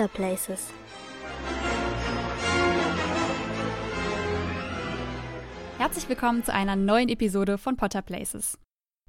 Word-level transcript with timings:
Potter 0.00 0.14
Places. 0.14 0.68
Herzlich 5.76 6.08
willkommen 6.08 6.42
zu 6.42 6.54
einer 6.54 6.74
neuen 6.74 7.10
Episode 7.10 7.58
von 7.58 7.76
Potter 7.76 8.00
Places. 8.00 8.56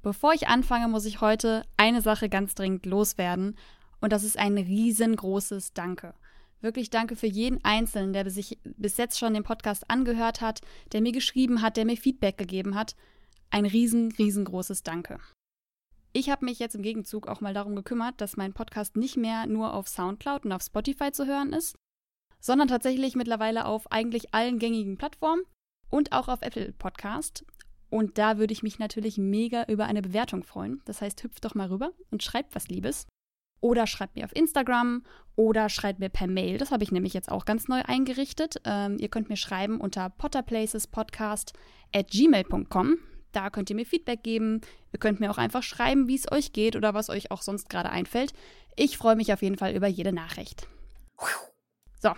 Bevor 0.02 0.34
ich 0.34 0.48
anfange, 0.48 0.88
muss 0.88 1.06
ich 1.06 1.22
heute 1.22 1.64
eine 1.78 2.02
Sache 2.02 2.28
ganz 2.28 2.54
dringend 2.54 2.84
loswerden 2.84 3.56
und 4.02 4.12
das 4.12 4.22
ist 4.22 4.38
ein 4.38 4.58
riesengroßes 4.58 5.72
Danke. 5.72 6.12
Wirklich 6.60 6.90
danke 6.90 7.16
für 7.16 7.26
jeden 7.26 7.64
Einzelnen, 7.64 8.12
der 8.12 8.28
sich 8.28 8.58
bis 8.62 8.98
jetzt 8.98 9.18
schon 9.18 9.32
den 9.32 9.44
Podcast 9.44 9.88
angehört 9.88 10.42
hat, 10.42 10.60
der 10.92 11.00
mir 11.00 11.12
geschrieben 11.12 11.62
hat, 11.62 11.78
der 11.78 11.86
mir 11.86 11.96
Feedback 11.96 12.36
gegeben 12.36 12.74
hat. 12.74 12.96
Ein 13.48 13.64
riesen, 13.64 14.12
riesengroßes 14.12 14.82
Danke. 14.82 15.18
Ich 16.14 16.28
habe 16.28 16.44
mich 16.44 16.58
jetzt 16.58 16.74
im 16.74 16.82
Gegenzug 16.82 17.26
auch 17.26 17.40
mal 17.40 17.54
darum 17.54 17.74
gekümmert, 17.74 18.20
dass 18.20 18.36
mein 18.36 18.52
Podcast 18.52 18.96
nicht 18.96 19.16
mehr 19.16 19.46
nur 19.46 19.72
auf 19.72 19.88
SoundCloud 19.88 20.44
und 20.44 20.52
auf 20.52 20.62
Spotify 20.62 21.10
zu 21.10 21.26
hören 21.26 21.52
ist, 21.54 21.74
sondern 22.38 22.68
tatsächlich 22.68 23.16
mittlerweile 23.16 23.64
auf 23.64 23.90
eigentlich 23.90 24.34
allen 24.34 24.58
gängigen 24.58 24.98
Plattformen 24.98 25.42
und 25.88 26.12
auch 26.12 26.28
auf 26.28 26.42
Apple 26.42 26.72
Podcast. 26.72 27.46
Und 27.88 28.18
da 28.18 28.38
würde 28.38 28.52
ich 28.52 28.62
mich 28.62 28.78
natürlich 28.78 29.16
mega 29.16 29.64
über 29.64 29.86
eine 29.86 30.02
Bewertung 30.02 30.42
freuen. 30.42 30.82
Das 30.84 31.00
heißt, 31.00 31.22
hüpft 31.22 31.44
doch 31.44 31.54
mal 31.54 31.68
rüber 31.68 31.92
und 32.10 32.22
schreibt 32.22 32.54
was 32.54 32.68
Liebes. 32.68 33.06
Oder 33.60 33.86
schreibt 33.86 34.16
mir 34.16 34.24
auf 34.24 34.34
Instagram 34.34 35.04
oder 35.36 35.68
schreibt 35.68 36.00
mir 36.00 36.08
per 36.08 36.26
Mail. 36.26 36.58
Das 36.58 36.72
habe 36.72 36.82
ich 36.82 36.90
nämlich 36.90 37.14
jetzt 37.14 37.30
auch 37.30 37.44
ganz 37.44 37.68
neu 37.68 37.80
eingerichtet. 37.82 38.56
Ähm, 38.64 38.96
ihr 38.98 39.08
könnt 39.08 39.28
mir 39.28 39.36
schreiben 39.36 39.80
unter 39.80 40.10
potterplacespodcast 40.10 41.52
at 41.94 42.10
gmail.com. 42.10 42.98
Da 43.32 43.50
könnt 43.50 43.70
ihr 43.70 43.76
mir 43.76 43.86
Feedback 43.86 44.22
geben. 44.22 44.60
Ihr 44.92 44.98
könnt 44.98 45.20
mir 45.20 45.30
auch 45.30 45.38
einfach 45.38 45.62
schreiben, 45.62 46.06
wie 46.06 46.14
es 46.14 46.30
euch 46.30 46.52
geht 46.52 46.76
oder 46.76 46.94
was 46.94 47.08
euch 47.08 47.30
auch 47.30 47.42
sonst 47.42 47.68
gerade 47.68 47.90
einfällt. 47.90 48.32
Ich 48.76 48.98
freue 48.98 49.16
mich 49.16 49.32
auf 49.32 49.42
jeden 49.42 49.56
Fall 49.56 49.74
über 49.74 49.86
jede 49.86 50.12
Nachricht. 50.12 50.66
So, 52.00 52.12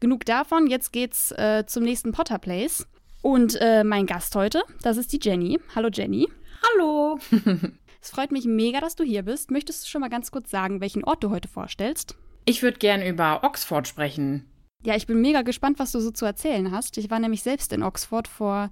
genug 0.00 0.24
davon. 0.24 0.66
Jetzt 0.66 0.92
geht's 0.92 1.32
äh, 1.32 1.64
zum 1.66 1.84
nächsten 1.84 2.12
Potter 2.12 2.38
Place. 2.38 2.86
Und 3.22 3.56
äh, 3.60 3.82
mein 3.82 4.06
Gast 4.06 4.36
heute, 4.36 4.62
das 4.82 4.96
ist 4.96 5.12
die 5.12 5.20
Jenny. 5.20 5.58
Hallo 5.74 5.88
Jenny. 5.92 6.28
Hallo. 6.62 7.18
es 8.00 8.10
freut 8.10 8.30
mich 8.30 8.44
mega, 8.44 8.80
dass 8.80 8.94
du 8.94 9.04
hier 9.04 9.22
bist. 9.22 9.50
Möchtest 9.50 9.84
du 9.84 9.88
schon 9.88 10.02
mal 10.02 10.10
ganz 10.10 10.30
kurz 10.30 10.50
sagen, 10.50 10.80
welchen 10.80 11.04
Ort 11.04 11.24
du 11.24 11.30
heute 11.30 11.48
vorstellst? 11.48 12.16
Ich 12.44 12.62
würde 12.62 12.78
gern 12.78 13.02
über 13.02 13.42
Oxford 13.42 13.88
sprechen. 13.88 14.46
Ja, 14.84 14.94
ich 14.94 15.06
bin 15.06 15.20
mega 15.20 15.42
gespannt, 15.42 15.78
was 15.78 15.92
du 15.92 16.00
so 16.00 16.10
zu 16.10 16.24
erzählen 16.24 16.70
hast. 16.70 16.96
Ich 16.98 17.10
war 17.10 17.18
nämlich 17.18 17.42
selbst 17.42 17.72
in 17.72 17.82
Oxford 17.82 18.28
vor 18.28 18.70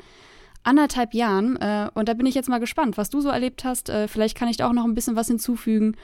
anderthalb 0.67 1.15
Jahren. 1.15 1.57
Äh, 1.57 1.91
und 1.95 2.09
da 2.09 2.15
bin 2.15 2.27
ich 2.27 2.35
jetzt 2.35 2.49
mal 2.49 2.59
gespannt, 2.59 2.97
was 2.97 3.11
du 3.11 3.21
so 3.21 3.29
erlebt 3.29 3.65
hast. 3.65 3.89
Äh, 3.89 4.09
vielleicht 4.09 4.37
kann 4.37 4.49
ich 4.49 4.59
da 4.59 4.69
auch 4.69 4.73
noch 4.73 4.85
ein 4.85 4.95
bisschen 4.95 5.17
was 5.17 5.29
hinzufügen 5.29 5.97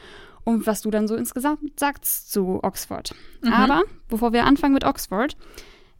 und 0.45 0.67
was 0.67 0.83
du 0.83 0.91
dann 0.91 1.09
so 1.09 1.15
insgesamt 1.15 1.79
sagst 1.79 2.33
zu 2.33 2.61
Oxford. 2.63 3.15
Mhm. 3.43 3.53
Aber 3.53 3.83
bevor 4.09 4.33
wir 4.33 4.45
anfangen 4.45 4.75
mit 4.75 4.85
Oxford, 4.85 5.37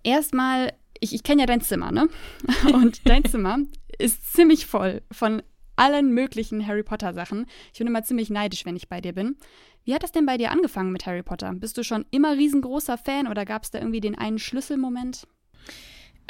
erstmal, 0.03 0.73
ich, 1.01 1.15
ich 1.15 1.23
kenne 1.23 1.43
ja 1.43 1.47
dein 1.47 1.61
Zimmer, 1.61 1.93
ne? 1.93 2.09
Und 2.73 3.09
dein 3.09 3.25
Zimmer 3.25 3.59
ist 3.99 4.33
ziemlich 4.33 4.67
voll 4.67 5.03
von 5.11 5.43
allen 5.77 6.13
möglichen 6.13 6.67
Harry 6.67 6.83
Potter 6.83 7.15
Sachen. 7.15 7.47
Ich 7.73 7.79
bin 7.79 7.87
immer 7.87 8.03
ziemlich 8.03 8.31
neidisch, 8.31 8.65
wenn 8.65 8.77
ich 8.77 8.89
bei 8.89 9.01
dir 9.01 9.13
bin. 9.13 9.37
Wie 9.85 9.95
hat 9.95 10.03
das 10.03 10.13
denn 10.13 10.27
bei 10.27 10.37
dir 10.37 10.51
angefangen 10.51 10.93
mit 10.93 11.07
Harry 11.07 11.23
Potter? 11.23 11.53
Bist 11.55 11.77
du 11.77 11.83
schon 11.83 12.05
immer 12.11 12.33
riesengroßer 12.35 12.99
Fan 12.99 13.27
oder 13.27 13.45
gab 13.45 13.65
es 13.65 13.71
da 13.71 13.79
irgendwie 13.79 14.01
den 14.01 14.17
einen 14.17 14.39
Schlüsselmoment? 14.39 15.27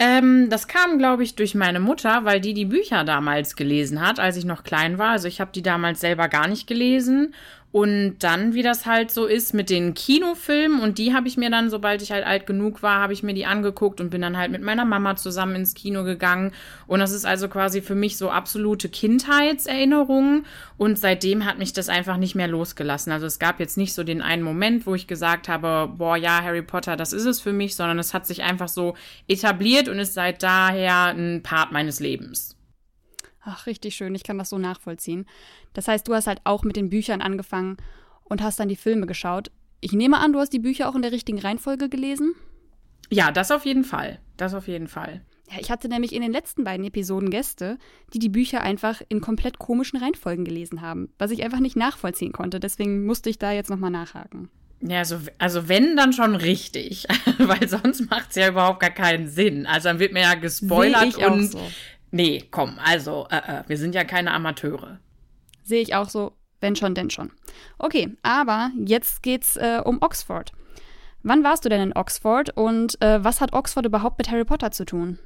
Ähm, 0.04 0.50
das 0.50 0.66
kam, 0.66 0.98
glaube 0.98 1.22
ich, 1.22 1.36
durch 1.36 1.54
meine 1.54 1.78
Mutter, 1.78 2.24
weil 2.24 2.40
die 2.40 2.54
die 2.54 2.64
Bücher 2.64 3.04
damals 3.04 3.54
gelesen 3.54 4.00
hat, 4.00 4.18
als 4.18 4.36
ich 4.36 4.44
noch 4.44 4.64
klein 4.64 4.98
war. 4.98 5.10
Also 5.10 5.28
ich 5.28 5.40
habe 5.40 5.52
die 5.54 5.62
damals 5.62 6.00
selber 6.00 6.26
gar 6.26 6.48
nicht 6.48 6.66
gelesen. 6.66 7.34
Und 7.72 8.18
dann, 8.18 8.52
wie 8.52 8.62
das 8.62 8.84
halt 8.84 9.10
so 9.10 9.24
ist 9.24 9.54
mit 9.54 9.70
den 9.70 9.94
Kinofilmen, 9.94 10.80
und 10.80 10.98
die 10.98 11.14
habe 11.14 11.26
ich 11.26 11.38
mir 11.38 11.50
dann, 11.50 11.70
sobald 11.70 12.02
ich 12.02 12.12
halt 12.12 12.26
alt 12.26 12.46
genug 12.46 12.82
war, 12.82 13.00
habe 13.00 13.14
ich 13.14 13.22
mir 13.22 13.32
die 13.32 13.46
angeguckt 13.46 13.98
und 13.98 14.10
bin 14.10 14.20
dann 14.20 14.36
halt 14.36 14.52
mit 14.52 14.60
meiner 14.60 14.84
Mama 14.84 15.16
zusammen 15.16 15.56
ins 15.56 15.72
Kino 15.72 16.04
gegangen. 16.04 16.52
Und 16.86 17.00
das 17.00 17.12
ist 17.12 17.24
also 17.24 17.48
quasi 17.48 17.80
für 17.80 17.94
mich 17.94 18.18
so 18.18 18.28
absolute 18.28 18.90
Kindheitserinnerungen. 18.90 20.44
Und 20.76 20.98
seitdem 20.98 21.46
hat 21.46 21.58
mich 21.58 21.72
das 21.72 21.88
einfach 21.88 22.18
nicht 22.18 22.34
mehr 22.34 22.48
losgelassen. 22.48 23.10
Also 23.10 23.24
es 23.24 23.38
gab 23.38 23.58
jetzt 23.58 23.78
nicht 23.78 23.94
so 23.94 24.04
den 24.04 24.20
einen 24.20 24.42
Moment, 24.42 24.86
wo 24.86 24.94
ich 24.94 25.06
gesagt 25.06 25.48
habe, 25.48 25.90
boah, 25.96 26.18
ja, 26.18 26.42
Harry 26.42 26.62
Potter, 26.62 26.96
das 26.96 27.14
ist 27.14 27.24
es 27.24 27.40
für 27.40 27.54
mich, 27.54 27.74
sondern 27.74 27.98
es 27.98 28.12
hat 28.12 28.26
sich 28.26 28.42
einfach 28.42 28.68
so 28.68 28.94
etabliert 29.28 29.88
und 29.88 29.98
ist 29.98 30.12
seit 30.12 30.42
daher 30.42 31.06
ein 31.06 31.42
Part 31.42 31.72
meines 31.72 32.00
Lebens. 32.00 32.54
Ach, 33.44 33.66
richtig 33.66 33.96
schön. 33.96 34.14
Ich 34.14 34.22
kann 34.22 34.38
das 34.38 34.50
so 34.50 34.58
nachvollziehen. 34.58 35.26
Das 35.72 35.88
heißt, 35.88 36.06
du 36.08 36.14
hast 36.14 36.26
halt 36.26 36.40
auch 36.44 36.64
mit 36.64 36.76
den 36.76 36.90
Büchern 36.90 37.22
angefangen 37.22 37.76
und 38.24 38.42
hast 38.42 38.60
dann 38.60 38.68
die 38.68 38.76
Filme 38.76 39.06
geschaut. 39.06 39.50
Ich 39.80 39.92
nehme 39.92 40.18
an, 40.18 40.32
du 40.32 40.38
hast 40.38 40.52
die 40.52 40.58
Bücher 40.58 40.88
auch 40.88 40.94
in 40.94 41.02
der 41.02 41.12
richtigen 41.12 41.38
Reihenfolge 41.38 41.88
gelesen? 41.88 42.34
Ja, 43.10 43.30
das 43.30 43.50
auf 43.50 43.66
jeden 43.66 43.84
Fall. 43.84 44.20
Das 44.36 44.54
auf 44.54 44.68
jeden 44.68 44.88
Fall. 44.88 45.22
Ja, 45.50 45.58
ich 45.60 45.70
hatte 45.70 45.88
nämlich 45.88 46.14
in 46.14 46.22
den 46.22 46.32
letzten 46.32 46.64
beiden 46.64 46.86
Episoden 46.86 47.30
Gäste, 47.30 47.78
die 48.14 48.18
die 48.18 48.30
Bücher 48.30 48.62
einfach 48.62 49.02
in 49.08 49.20
komplett 49.20 49.58
komischen 49.58 49.98
Reihenfolgen 49.98 50.44
gelesen 50.44 50.80
haben, 50.80 51.10
was 51.18 51.30
ich 51.30 51.42
einfach 51.44 51.60
nicht 51.60 51.76
nachvollziehen 51.76 52.32
konnte. 52.32 52.58
Deswegen 52.58 53.04
musste 53.04 53.28
ich 53.28 53.38
da 53.38 53.52
jetzt 53.52 53.68
nochmal 53.68 53.90
nachhaken. 53.90 54.48
Ja, 54.80 54.98
also, 54.98 55.18
also 55.38 55.68
wenn, 55.68 55.96
dann 55.96 56.12
schon 56.12 56.34
richtig. 56.36 57.06
Weil 57.38 57.68
sonst 57.68 58.08
macht 58.10 58.30
es 58.30 58.36
ja 58.36 58.48
überhaupt 58.48 58.80
gar 58.80 58.90
keinen 58.90 59.28
Sinn. 59.28 59.66
Also 59.66 59.88
dann 59.88 59.98
wird 59.98 60.12
mir 60.12 60.22
ja 60.22 60.34
gespoilert 60.34 61.16
und 61.18 61.52
so. 61.52 61.60
Nee, 62.10 62.44
komm, 62.50 62.78
also, 62.84 63.26
äh, 63.30 63.36
äh, 63.36 63.62
wir 63.66 63.78
sind 63.78 63.94
ja 63.94 64.04
keine 64.04 64.32
Amateure. 64.32 65.00
Sehe 65.62 65.82
ich 65.82 65.94
auch 65.94 66.08
so, 66.08 66.32
wenn 66.60 66.76
schon, 66.76 66.94
denn 66.94 67.10
schon. 67.10 67.30
Okay, 67.78 68.16
aber 68.22 68.70
jetzt 68.84 69.22
geht's 69.22 69.56
äh, 69.56 69.80
um 69.84 69.98
Oxford. 70.00 70.52
Wann 71.22 71.44
warst 71.44 71.64
du 71.64 71.68
denn 71.68 71.80
in 71.80 71.96
Oxford 71.96 72.50
und 72.56 73.00
äh, 73.00 73.22
was 73.22 73.40
hat 73.40 73.52
Oxford 73.52 73.86
überhaupt 73.86 74.18
mit 74.18 74.30
Harry 74.30 74.44
Potter 74.44 74.72
zu 74.72 74.84
tun? 74.84 75.18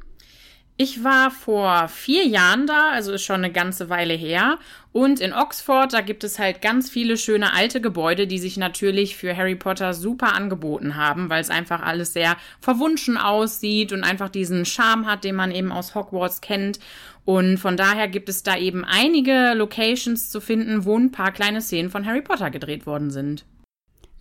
Ich 0.78 1.02
war 1.02 1.30
vor 1.30 1.88
vier 1.88 2.26
Jahren 2.26 2.66
da, 2.66 2.90
also 2.90 3.12
ist 3.12 3.24
schon 3.24 3.36
eine 3.36 3.50
ganze 3.50 3.88
Weile 3.88 4.12
her. 4.12 4.58
Und 4.92 5.20
in 5.20 5.32
Oxford, 5.32 5.94
da 5.94 6.02
gibt 6.02 6.22
es 6.22 6.38
halt 6.38 6.60
ganz 6.60 6.90
viele 6.90 7.16
schöne 7.16 7.54
alte 7.54 7.80
Gebäude, 7.80 8.26
die 8.26 8.38
sich 8.38 8.58
natürlich 8.58 9.16
für 9.16 9.34
Harry 9.34 9.54
Potter 9.54 9.94
super 9.94 10.34
angeboten 10.34 10.96
haben, 10.96 11.30
weil 11.30 11.40
es 11.40 11.48
einfach 11.48 11.80
alles 11.80 12.12
sehr 12.12 12.36
verwunschen 12.60 13.16
aussieht 13.16 13.92
und 13.92 14.04
einfach 14.04 14.28
diesen 14.28 14.66
Charme 14.66 15.06
hat, 15.06 15.24
den 15.24 15.34
man 15.34 15.50
eben 15.50 15.72
aus 15.72 15.94
Hogwarts 15.94 16.42
kennt. 16.42 16.78
Und 17.26 17.58
von 17.58 17.76
daher 17.76 18.06
gibt 18.06 18.28
es 18.28 18.44
da 18.44 18.56
eben 18.56 18.84
einige 18.84 19.52
Locations 19.54 20.30
zu 20.30 20.40
finden, 20.40 20.84
wo 20.84 20.96
ein 20.96 21.10
paar 21.10 21.32
kleine 21.32 21.60
Szenen 21.60 21.90
von 21.90 22.06
Harry 22.06 22.22
Potter 22.22 22.50
gedreht 22.50 22.86
worden 22.86 23.10
sind. 23.10 23.44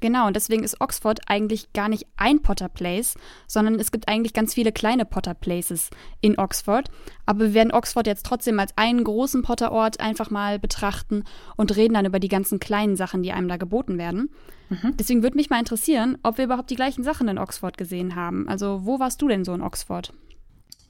Genau, 0.01 0.27
und 0.27 0.35
deswegen 0.35 0.63
ist 0.63 0.81
Oxford 0.81 1.21
eigentlich 1.27 1.71
gar 1.73 1.87
nicht 1.87 2.05
ein 2.17 2.41
Potter 2.41 2.67
Place, 2.67 3.15
sondern 3.47 3.79
es 3.79 3.91
gibt 3.91 4.07
eigentlich 4.07 4.33
ganz 4.33 4.53
viele 4.53 4.71
kleine 4.71 5.05
Potter 5.05 5.33
Places 5.33 5.89
in 6.19 6.37
Oxford. 6.37 6.89
Aber 7.25 7.39
wir 7.39 7.53
werden 7.53 7.71
Oxford 7.71 8.05
jetzt 8.07 8.25
trotzdem 8.25 8.59
als 8.59 8.75
einen 8.75 9.03
großen 9.03 9.43
Potterort 9.43 9.99
einfach 9.99 10.31
mal 10.31 10.59
betrachten 10.59 11.23
und 11.55 11.75
reden 11.75 11.93
dann 11.93 12.05
über 12.05 12.19
die 12.19 12.27
ganzen 12.27 12.59
kleinen 12.59 12.95
Sachen, 12.95 13.23
die 13.23 13.31
einem 13.31 13.47
da 13.47 13.57
geboten 13.57 13.97
werden. 13.97 14.29
Mhm. 14.69 14.97
Deswegen 14.97 15.23
würde 15.23 15.37
mich 15.37 15.49
mal 15.49 15.59
interessieren, 15.59 16.17
ob 16.23 16.37
wir 16.37 16.45
überhaupt 16.45 16.71
die 16.71 16.75
gleichen 16.75 17.03
Sachen 17.03 17.27
in 17.27 17.37
Oxford 17.37 17.77
gesehen 17.77 18.15
haben. 18.15 18.49
Also, 18.49 18.81
wo 18.83 18.99
warst 18.99 19.21
du 19.21 19.27
denn 19.27 19.45
so 19.45 19.53
in 19.53 19.61
Oxford? 19.61 20.11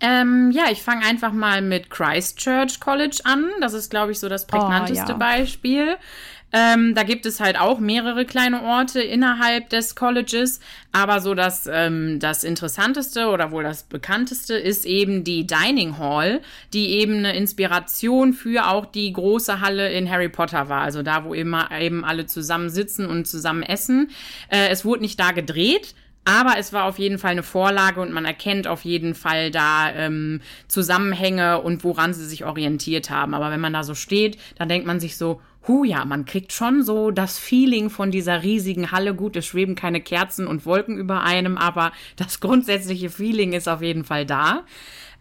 Ähm, 0.01 0.51
ja, 0.51 0.66
ich 0.72 0.81
fange 0.81 1.06
einfach 1.06 1.31
mal 1.31 1.61
mit 1.61 1.89
Christchurch 1.89 2.79
College 2.79 3.19
an. 3.23 3.50
Das 3.61 3.73
ist, 3.73 3.89
glaube 3.89 4.11
ich, 4.11 4.19
so 4.19 4.29
das 4.29 4.45
prägnanteste 4.45 5.06
oh, 5.07 5.11
ja. 5.11 5.17
Beispiel. 5.17 5.97
Ähm, 6.57 6.95
da 6.95 7.03
gibt 7.03 7.25
es 7.25 7.41
halt 7.41 7.59
auch 7.59 7.79
mehrere 7.79 8.23
kleine 8.23 8.63
Orte 8.63 9.01
innerhalb 9.01 9.69
des 9.69 9.94
Colleges, 9.94 10.61
aber 10.94 11.19
so 11.19 11.34
das, 11.34 11.67
ähm, 11.69 12.19
das 12.22 12.45
Interessanteste 12.45 13.28
oder 13.28 13.51
wohl 13.51 13.63
das 13.63 13.84
bekannteste 13.84 14.53
ist 14.53 14.85
eben 14.85 15.25
die 15.25 15.45
Dining 15.45 15.97
Hall, 15.97 16.40
die 16.72 16.91
eben 16.91 17.17
eine 17.17 17.35
Inspiration 17.35 18.31
für 18.31 18.69
auch 18.69 18.85
die 18.85 19.11
große 19.11 19.59
Halle 19.59 19.91
in 19.91 20.09
Harry 20.09 20.29
Potter 20.29 20.69
war, 20.69 20.81
also 20.81 21.03
da, 21.03 21.25
wo 21.25 21.34
immer 21.34 21.72
eben 21.78 22.05
alle 22.05 22.25
zusammen 22.25 22.69
sitzen 22.69 23.05
und 23.05 23.28
zusammen 23.28 23.64
essen. 23.64 24.11
Äh, 24.47 24.69
es 24.69 24.85
wurde 24.85 25.02
nicht 25.02 25.19
da 25.19 25.31
gedreht, 25.31 25.93
aber 26.25 26.57
es 26.57 26.73
war 26.73 26.85
auf 26.85 26.97
jeden 26.99 27.19
Fall 27.19 27.31
eine 27.31 27.43
Vorlage 27.43 28.01
und 28.01 28.11
man 28.11 28.25
erkennt 28.25 28.67
auf 28.67 28.83
jeden 28.83 29.13
Fall 29.13 29.51
da 29.51 29.91
ähm, 29.91 30.41
Zusammenhänge 30.67 31.61
und 31.61 31.83
woran 31.83 32.13
sie 32.13 32.25
sich 32.25 32.45
orientiert 32.45 33.09
haben. 33.11 33.33
Aber 33.33 33.51
wenn 33.51 33.61
man 33.61 33.73
da 33.73 33.83
so 33.83 33.93
steht, 33.93 34.37
dann 34.57 34.67
denkt 34.67 34.87
man 34.87 34.99
sich 34.99 35.17
so, 35.17 35.39
hu 35.67 35.83
ja, 35.83 36.05
man 36.05 36.25
kriegt 36.25 36.51
schon 36.51 36.83
so 36.83 37.11
das 37.11 37.37
Feeling 37.37 37.89
von 37.89 38.11
dieser 38.11 38.43
riesigen 38.43 38.91
Halle. 38.91 39.13
Gut, 39.13 39.35
es 39.35 39.45
schweben 39.45 39.75
keine 39.75 40.01
Kerzen 40.01 40.47
und 40.47 40.66
Wolken 40.66 40.97
über 40.97 41.22
einem, 41.22 41.57
aber 41.57 41.91
das 42.16 42.39
grundsätzliche 42.39 43.09
Feeling 43.09 43.53
ist 43.53 43.69
auf 43.69 43.81
jeden 43.81 44.03
Fall 44.03 44.25
da. 44.25 44.63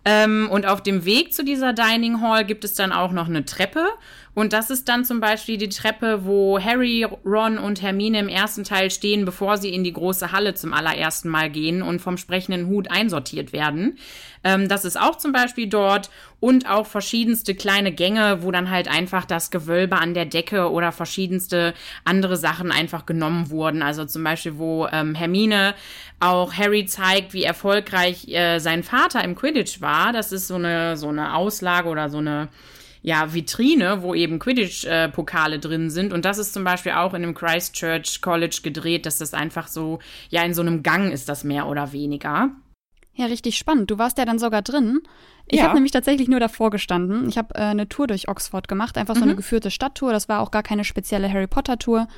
Ähm, 0.04 0.48
und 0.50 0.66
auf 0.66 0.82
dem 0.82 1.04
Weg 1.04 1.32
zu 1.32 1.44
dieser 1.44 1.72
Dining 1.72 2.20
Hall 2.20 2.44
gibt 2.44 2.64
es 2.64 2.74
dann 2.74 2.92
auch 2.92 3.12
noch 3.12 3.28
eine 3.28 3.44
Treppe. 3.44 3.86
Und 4.34 4.52
das 4.52 4.68
ist 4.68 4.88
dann 4.88 5.04
zum 5.04 5.20
Beispiel 5.20 5.56
die 5.56 5.68
Treppe, 5.68 6.24
wo 6.24 6.58
Harry, 6.60 7.06
Ron 7.24 7.56
und 7.56 7.82
Hermine 7.82 8.18
im 8.18 8.28
ersten 8.28 8.64
Teil 8.64 8.90
stehen, 8.90 9.24
bevor 9.24 9.56
sie 9.58 9.72
in 9.72 9.84
die 9.84 9.92
große 9.92 10.32
Halle 10.32 10.54
zum 10.54 10.74
allerersten 10.74 11.28
Mal 11.28 11.50
gehen 11.50 11.82
und 11.82 12.00
vom 12.00 12.18
sprechenden 12.18 12.66
Hut 12.66 12.90
einsortiert 12.90 13.52
werden. 13.52 13.96
Ähm, 14.42 14.68
das 14.68 14.84
ist 14.84 15.00
auch 15.00 15.16
zum 15.16 15.32
Beispiel 15.32 15.68
dort 15.68 16.10
und 16.44 16.68
auch 16.68 16.86
verschiedenste 16.86 17.54
kleine 17.54 17.90
Gänge, 17.90 18.42
wo 18.42 18.50
dann 18.50 18.68
halt 18.68 18.86
einfach 18.86 19.24
das 19.24 19.50
Gewölbe 19.50 19.96
an 19.96 20.12
der 20.12 20.26
Decke 20.26 20.70
oder 20.70 20.92
verschiedenste 20.92 21.72
andere 22.04 22.36
Sachen 22.36 22.70
einfach 22.70 23.06
genommen 23.06 23.48
wurden. 23.48 23.80
Also 23.80 24.04
zum 24.04 24.22
Beispiel, 24.24 24.58
wo 24.58 24.86
ähm, 24.92 25.14
Hermine 25.14 25.74
auch 26.20 26.52
Harry 26.52 26.84
zeigt, 26.84 27.32
wie 27.32 27.44
erfolgreich 27.44 28.28
äh, 28.28 28.58
sein 28.58 28.82
Vater 28.82 29.24
im 29.24 29.36
Quidditch 29.36 29.80
war. 29.80 30.12
Das 30.12 30.32
ist 30.32 30.46
so 30.46 30.56
eine, 30.56 30.98
so 30.98 31.08
eine 31.08 31.34
Auslage 31.34 31.88
oder 31.88 32.10
so 32.10 32.18
eine 32.18 32.48
ja, 33.00 33.32
Vitrine, 33.32 34.02
wo 34.02 34.14
eben 34.14 34.38
Quidditch-Pokale 34.38 35.60
drin 35.60 35.88
sind. 35.88 36.12
Und 36.12 36.26
das 36.26 36.36
ist 36.36 36.52
zum 36.52 36.62
Beispiel 36.62 36.92
auch 36.92 37.14
in 37.14 37.22
einem 37.22 37.32
Christchurch 37.32 38.20
College 38.20 38.60
gedreht, 38.62 39.06
dass 39.06 39.16
das 39.16 39.32
einfach 39.32 39.66
so, 39.66 39.98
ja, 40.28 40.42
in 40.42 40.52
so 40.52 40.60
einem 40.60 40.82
Gang 40.82 41.10
ist 41.10 41.30
das 41.30 41.42
mehr 41.42 41.66
oder 41.68 41.92
weniger. 41.92 42.50
Ja, 43.14 43.26
richtig 43.26 43.56
spannend. 43.56 43.90
Du 43.90 43.98
warst 43.98 44.18
ja 44.18 44.24
dann 44.24 44.38
sogar 44.38 44.62
drin. 44.62 45.00
Ich 45.46 45.58
ja. 45.58 45.64
habe 45.64 45.74
nämlich 45.74 45.92
tatsächlich 45.92 46.28
nur 46.28 46.40
davor 46.40 46.70
gestanden. 46.70 47.28
Ich 47.28 47.38
habe 47.38 47.54
äh, 47.54 47.62
eine 47.62 47.88
Tour 47.88 48.06
durch 48.06 48.28
Oxford 48.28 48.68
gemacht, 48.68 48.96
einfach 48.96 49.14
so 49.14 49.20
mhm. 49.20 49.28
eine 49.28 49.36
geführte 49.36 49.70
Stadttour. 49.70 50.12
Das 50.12 50.28
war 50.28 50.40
auch 50.40 50.50
gar 50.50 50.62
keine 50.62 50.84
spezielle 50.84 51.30
Harry 51.30 51.46
Potter 51.46 51.78
Tour, 51.78 52.08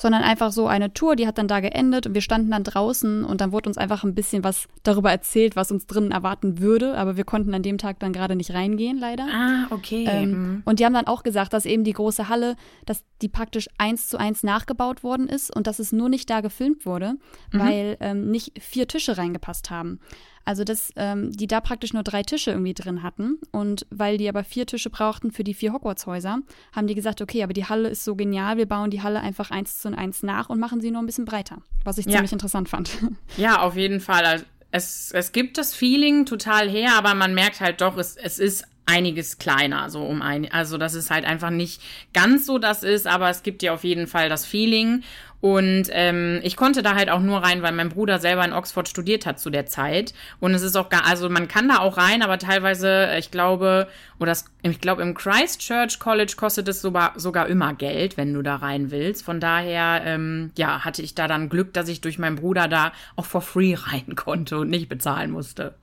sondern 0.00 0.22
einfach 0.22 0.50
so 0.50 0.66
eine 0.66 0.94
Tour, 0.94 1.14
die 1.14 1.26
hat 1.26 1.36
dann 1.36 1.46
da 1.46 1.60
geendet 1.60 2.06
und 2.06 2.14
wir 2.14 2.22
standen 2.22 2.50
dann 2.50 2.64
draußen 2.64 3.22
und 3.22 3.42
dann 3.42 3.52
wurde 3.52 3.68
uns 3.68 3.76
einfach 3.76 4.02
ein 4.02 4.14
bisschen 4.14 4.42
was 4.42 4.66
darüber 4.82 5.10
erzählt, 5.10 5.56
was 5.56 5.70
uns 5.70 5.86
drinnen 5.86 6.10
erwarten 6.10 6.58
würde, 6.58 6.96
aber 6.96 7.18
wir 7.18 7.24
konnten 7.24 7.52
an 7.52 7.62
dem 7.62 7.76
Tag 7.76 7.98
dann 7.98 8.14
gerade 8.14 8.34
nicht 8.34 8.54
reingehen, 8.54 8.96
leider. 8.96 9.26
Ah, 9.30 9.66
okay. 9.68 10.06
Ähm, 10.08 10.30
mhm. 10.30 10.62
Und 10.64 10.80
die 10.80 10.86
haben 10.86 10.94
dann 10.94 11.06
auch 11.06 11.22
gesagt, 11.22 11.52
dass 11.52 11.66
eben 11.66 11.84
die 11.84 11.92
große 11.92 12.30
Halle, 12.30 12.56
dass 12.86 13.04
die 13.20 13.28
praktisch 13.28 13.68
eins 13.76 14.08
zu 14.08 14.16
eins 14.16 14.42
nachgebaut 14.42 15.04
worden 15.04 15.28
ist 15.28 15.54
und 15.54 15.66
dass 15.66 15.78
es 15.78 15.92
nur 15.92 16.08
nicht 16.08 16.30
da 16.30 16.40
gefilmt 16.40 16.86
wurde, 16.86 17.16
mhm. 17.52 17.58
weil 17.58 17.96
ähm, 18.00 18.30
nicht 18.30 18.52
vier 18.58 18.88
Tische 18.88 19.18
reingepasst 19.18 19.68
haben. 19.68 20.00
Also, 20.46 20.64
dass 20.64 20.90
ähm, 20.96 21.30
die 21.30 21.46
da 21.46 21.60
praktisch 21.60 21.92
nur 21.92 22.02
drei 22.02 22.22
Tische 22.22 22.50
irgendwie 22.52 22.69
drin 22.74 23.02
hatten. 23.02 23.38
Und 23.52 23.86
weil 23.90 24.18
die 24.18 24.28
aber 24.28 24.44
vier 24.44 24.66
Tische 24.66 24.90
brauchten 24.90 25.30
für 25.30 25.44
die 25.44 25.54
vier 25.54 25.72
Hogwarts-Häuser, 25.72 26.40
haben 26.74 26.86
die 26.86 26.94
gesagt, 26.94 27.20
okay, 27.20 27.42
aber 27.42 27.52
die 27.52 27.66
Halle 27.66 27.88
ist 27.88 28.04
so 28.04 28.14
genial, 28.16 28.56
wir 28.56 28.66
bauen 28.66 28.90
die 28.90 29.02
Halle 29.02 29.20
einfach 29.20 29.50
eins 29.50 29.78
zu 29.78 29.96
eins 29.96 30.22
nach 30.22 30.48
und 30.48 30.58
machen 30.58 30.80
sie 30.80 30.90
nur 30.90 31.02
ein 31.02 31.06
bisschen 31.06 31.24
breiter. 31.24 31.58
Was 31.84 31.98
ich 31.98 32.06
ja. 32.06 32.12
ziemlich 32.12 32.32
interessant 32.32 32.68
fand. 32.68 32.90
Ja, 33.36 33.62
auf 33.62 33.76
jeden 33.76 34.00
Fall. 34.00 34.24
Also, 34.24 34.44
es, 34.70 35.10
es 35.12 35.32
gibt 35.32 35.58
das 35.58 35.74
Feeling 35.74 36.26
total 36.26 36.68
her, 36.68 36.92
aber 36.96 37.14
man 37.14 37.34
merkt 37.34 37.60
halt 37.60 37.80
doch, 37.80 37.96
es, 37.96 38.16
es 38.16 38.38
ist 38.38 38.64
einiges 38.86 39.38
kleiner, 39.38 39.88
so 39.88 40.02
um 40.02 40.20
ein, 40.20 40.50
also 40.50 40.76
dass 40.76 40.94
es 40.94 41.10
halt 41.10 41.24
einfach 41.24 41.50
nicht 41.50 41.80
ganz 42.12 42.46
so 42.46 42.58
das 42.58 42.82
ist, 42.82 43.06
aber 43.06 43.30
es 43.30 43.42
gibt 43.42 43.62
dir 43.62 43.72
auf 43.72 43.84
jeden 43.84 44.06
Fall 44.06 44.28
das 44.28 44.44
Feeling 44.44 45.02
und 45.40 45.84
ähm, 45.90 46.40
ich 46.42 46.56
konnte 46.56 46.82
da 46.82 46.94
halt 46.94 47.08
auch 47.08 47.20
nur 47.20 47.42
rein, 47.42 47.62
weil 47.62 47.72
mein 47.72 47.88
Bruder 47.88 48.18
selber 48.18 48.44
in 48.44 48.52
Oxford 48.52 48.88
studiert 48.88 49.24
hat 49.24 49.40
zu 49.40 49.48
der 49.48 49.66
Zeit. 49.66 50.12
Und 50.38 50.52
es 50.54 50.62
ist 50.62 50.76
auch 50.76 50.90
gar, 50.90 51.06
also 51.06 51.30
man 51.30 51.48
kann 51.48 51.68
da 51.68 51.78
auch 51.78 51.96
rein, 51.96 52.22
aber 52.22 52.38
teilweise, 52.38 53.14
ich 53.18 53.30
glaube, 53.30 53.88
oder 54.18 54.36
ich 54.62 54.80
glaube, 54.80 55.02
im 55.02 55.14
Christchurch 55.14 55.98
College 55.98 56.34
kostet 56.36 56.68
es 56.68 56.82
sogar, 56.82 57.14
sogar 57.16 57.46
immer 57.48 57.72
Geld, 57.74 58.18
wenn 58.18 58.34
du 58.34 58.42
da 58.42 58.56
rein 58.56 58.90
willst. 58.90 59.24
Von 59.24 59.40
daher, 59.40 60.02
ähm, 60.04 60.52
ja, 60.58 60.84
hatte 60.84 61.00
ich 61.02 61.14
da 61.14 61.26
dann 61.26 61.48
Glück, 61.48 61.72
dass 61.72 61.88
ich 61.88 62.02
durch 62.02 62.18
meinen 62.18 62.36
Bruder 62.36 62.68
da 62.68 62.92
auch 63.16 63.24
for 63.24 63.40
free 63.40 63.74
rein 63.78 64.16
konnte 64.16 64.58
und 64.58 64.68
nicht 64.68 64.88
bezahlen 64.90 65.30
musste. 65.30 65.74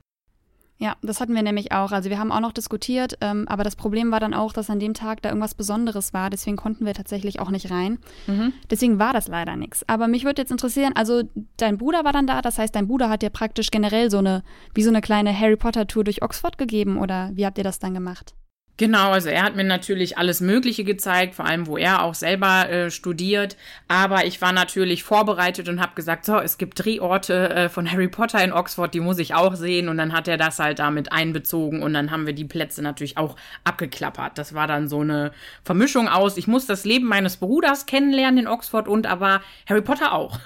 Ja, 0.80 0.96
das 1.02 1.20
hatten 1.20 1.34
wir 1.34 1.42
nämlich 1.42 1.72
auch. 1.72 1.90
Also 1.90 2.08
wir 2.08 2.20
haben 2.20 2.30
auch 2.30 2.40
noch 2.40 2.52
diskutiert, 2.52 3.18
ähm, 3.20 3.46
aber 3.48 3.64
das 3.64 3.74
Problem 3.74 4.12
war 4.12 4.20
dann 4.20 4.32
auch, 4.32 4.52
dass 4.52 4.70
an 4.70 4.78
dem 4.78 4.94
Tag 4.94 5.22
da 5.22 5.30
irgendwas 5.30 5.54
Besonderes 5.54 6.14
war. 6.14 6.30
Deswegen 6.30 6.56
konnten 6.56 6.86
wir 6.86 6.94
tatsächlich 6.94 7.40
auch 7.40 7.50
nicht 7.50 7.70
rein. 7.72 7.98
Mhm. 8.28 8.52
Deswegen 8.70 9.00
war 9.00 9.12
das 9.12 9.26
leider 9.26 9.56
nichts. 9.56 9.88
Aber 9.88 10.06
mich 10.06 10.24
würde 10.24 10.40
jetzt 10.42 10.52
interessieren, 10.52 10.92
also 10.94 11.22
dein 11.56 11.78
Bruder 11.78 12.04
war 12.04 12.12
dann 12.12 12.28
da, 12.28 12.42
das 12.42 12.58
heißt, 12.58 12.76
dein 12.76 12.86
Bruder 12.86 13.10
hat 13.10 13.22
dir 13.22 13.30
praktisch 13.30 13.72
generell 13.72 14.08
so 14.08 14.18
eine, 14.18 14.44
wie 14.72 14.84
so 14.84 14.90
eine 14.90 15.00
kleine 15.00 15.36
Harry 15.36 15.56
Potter 15.56 15.88
Tour 15.88 16.04
durch 16.04 16.22
Oxford 16.22 16.58
gegeben 16.58 16.96
oder 16.96 17.30
wie 17.34 17.44
habt 17.44 17.58
ihr 17.58 17.64
das 17.64 17.80
dann 17.80 17.94
gemacht? 17.94 18.34
Genau, 18.78 19.10
also 19.10 19.28
er 19.28 19.42
hat 19.42 19.56
mir 19.56 19.64
natürlich 19.64 20.18
alles 20.18 20.40
Mögliche 20.40 20.84
gezeigt, 20.84 21.34
vor 21.34 21.44
allem 21.44 21.66
wo 21.66 21.76
er 21.76 22.04
auch 22.04 22.14
selber 22.14 22.70
äh, 22.70 22.90
studiert. 22.92 23.56
Aber 23.88 24.24
ich 24.24 24.40
war 24.40 24.52
natürlich 24.52 25.02
vorbereitet 25.02 25.68
und 25.68 25.80
habe 25.80 25.96
gesagt, 25.96 26.24
so, 26.24 26.38
es 26.38 26.58
gibt 26.58 26.84
Drehorte 26.84 27.50
äh, 27.50 27.68
von 27.68 27.90
Harry 27.90 28.06
Potter 28.06 28.42
in 28.42 28.52
Oxford, 28.52 28.94
die 28.94 29.00
muss 29.00 29.18
ich 29.18 29.34
auch 29.34 29.56
sehen. 29.56 29.88
Und 29.88 29.98
dann 29.98 30.12
hat 30.12 30.28
er 30.28 30.36
das 30.36 30.60
halt 30.60 30.78
damit 30.78 31.10
einbezogen 31.10 31.82
und 31.82 31.92
dann 31.92 32.12
haben 32.12 32.24
wir 32.24 32.34
die 32.34 32.44
Plätze 32.44 32.80
natürlich 32.80 33.18
auch 33.18 33.34
abgeklappert. 33.64 34.38
Das 34.38 34.54
war 34.54 34.68
dann 34.68 34.88
so 34.88 35.00
eine 35.00 35.32
Vermischung 35.64 36.06
aus, 36.06 36.36
ich 36.36 36.46
muss 36.46 36.66
das 36.66 36.84
Leben 36.84 37.08
meines 37.08 37.38
Bruders 37.38 37.86
kennenlernen 37.86 38.44
in 38.44 38.46
Oxford 38.46 38.86
und 38.86 39.08
aber 39.08 39.40
Harry 39.68 39.82
Potter 39.82 40.12
auch. 40.12 40.38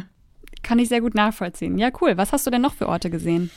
Kann 0.62 0.78
ich 0.78 0.88
sehr 0.88 1.00
gut 1.00 1.16
nachvollziehen. 1.16 1.78
Ja, 1.78 1.90
cool. 2.00 2.16
Was 2.16 2.32
hast 2.32 2.46
du 2.46 2.50
denn 2.50 2.62
noch 2.62 2.74
für 2.74 2.88
Orte 2.88 3.10
gesehen? 3.10 3.50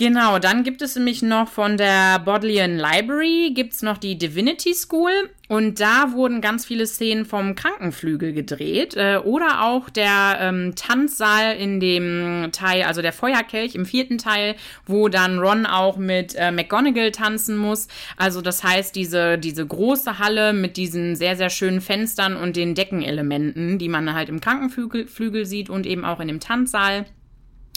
Genau, 0.00 0.38
dann 0.38 0.64
gibt 0.64 0.80
es 0.80 0.96
nämlich 0.96 1.20
noch 1.20 1.46
von 1.46 1.76
der 1.76 2.20
Bodleian 2.20 2.78
Library, 2.78 3.52
gibt 3.54 3.82
noch 3.82 3.98
die 3.98 4.16
Divinity 4.16 4.72
School 4.72 5.10
und 5.46 5.78
da 5.78 6.12
wurden 6.12 6.40
ganz 6.40 6.64
viele 6.64 6.86
Szenen 6.86 7.26
vom 7.26 7.54
Krankenflügel 7.54 8.32
gedreht 8.32 8.96
äh, 8.96 9.18
oder 9.22 9.62
auch 9.62 9.90
der 9.90 10.38
ähm, 10.40 10.72
Tanzsaal 10.74 11.54
in 11.54 11.80
dem 11.80 12.48
Teil, 12.50 12.84
also 12.84 13.02
der 13.02 13.12
Feuerkelch 13.12 13.74
im 13.74 13.84
vierten 13.84 14.16
Teil, 14.16 14.54
wo 14.86 15.10
dann 15.10 15.38
Ron 15.38 15.66
auch 15.66 15.98
mit 15.98 16.34
äh, 16.34 16.50
McGonagall 16.50 17.12
tanzen 17.12 17.58
muss. 17.58 17.86
Also 18.16 18.40
das 18.40 18.64
heißt, 18.64 18.96
diese, 18.96 19.36
diese 19.36 19.66
große 19.66 20.18
Halle 20.18 20.54
mit 20.54 20.78
diesen 20.78 21.14
sehr, 21.14 21.36
sehr 21.36 21.50
schönen 21.50 21.82
Fenstern 21.82 22.38
und 22.38 22.56
den 22.56 22.74
Deckenelementen, 22.74 23.78
die 23.78 23.90
man 23.90 24.14
halt 24.14 24.30
im 24.30 24.40
Krankenflügel 24.40 25.08
Flügel 25.08 25.44
sieht 25.44 25.68
und 25.68 25.84
eben 25.84 26.06
auch 26.06 26.20
in 26.20 26.28
dem 26.28 26.40
Tanzsaal. 26.40 27.04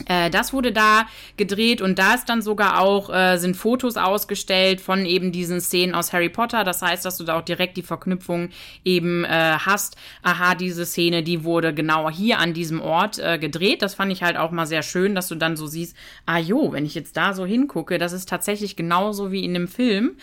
Äh, 0.07 0.29
das 0.31 0.53
wurde 0.53 0.71
da 0.71 1.05
gedreht 1.37 1.81
und 1.81 1.99
da 1.99 2.15
ist 2.15 2.27
dann 2.27 2.41
sogar 2.41 2.79
auch, 2.79 3.13
äh, 3.13 3.37
sind 3.37 3.55
Fotos 3.55 3.95
ausgestellt 3.95 4.81
von 4.81 5.05
eben 5.05 5.31
diesen 5.31 5.61
Szenen 5.61 5.93
aus 5.93 6.13
Harry 6.13 6.29
Potter. 6.29 6.63
Das 6.63 6.81
heißt, 6.81 7.05
dass 7.05 7.17
du 7.17 7.23
da 7.23 7.37
auch 7.37 7.43
direkt 7.43 7.77
die 7.77 7.83
Verknüpfung 7.83 8.49
eben 8.83 9.23
äh, 9.23 9.29
hast. 9.59 9.95
Aha, 10.23 10.55
diese 10.55 10.85
Szene, 10.85 11.21
die 11.21 11.43
wurde 11.43 11.73
genau 11.73 12.09
hier 12.09 12.39
an 12.39 12.53
diesem 12.53 12.81
Ort 12.81 13.19
äh, 13.19 13.37
gedreht. 13.37 13.81
Das 13.81 13.95
fand 13.95 14.11
ich 14.11 14.23
halt 14.23 14.37
auch 14.37 14.51
mal 14.51 14.65
sehr 14.65 14.81
schön, 14.81 15.13
dass 15.13 15.27
du 15.27 15.35
dann 15.35 15.55
so 15.55 15.67
siehst, 15.67 15.95
ah 16.25 16.39
jo, 16.39 16.71
wenn 16.71 16.85
ich 16.85 16.95
jetzt 16.95 17.15
da 17.15 17.33
so 17.33 17.45
hingucke, 17.45 17.99
das 17.99 18.13
ist 18.13 18.27
tatsächlich 18.27 18.75
genauso 18.75 19.31
wie 19.31 19.45
in 19.45 19.53
dem 19.53 19.67
Film. 19.67 20.17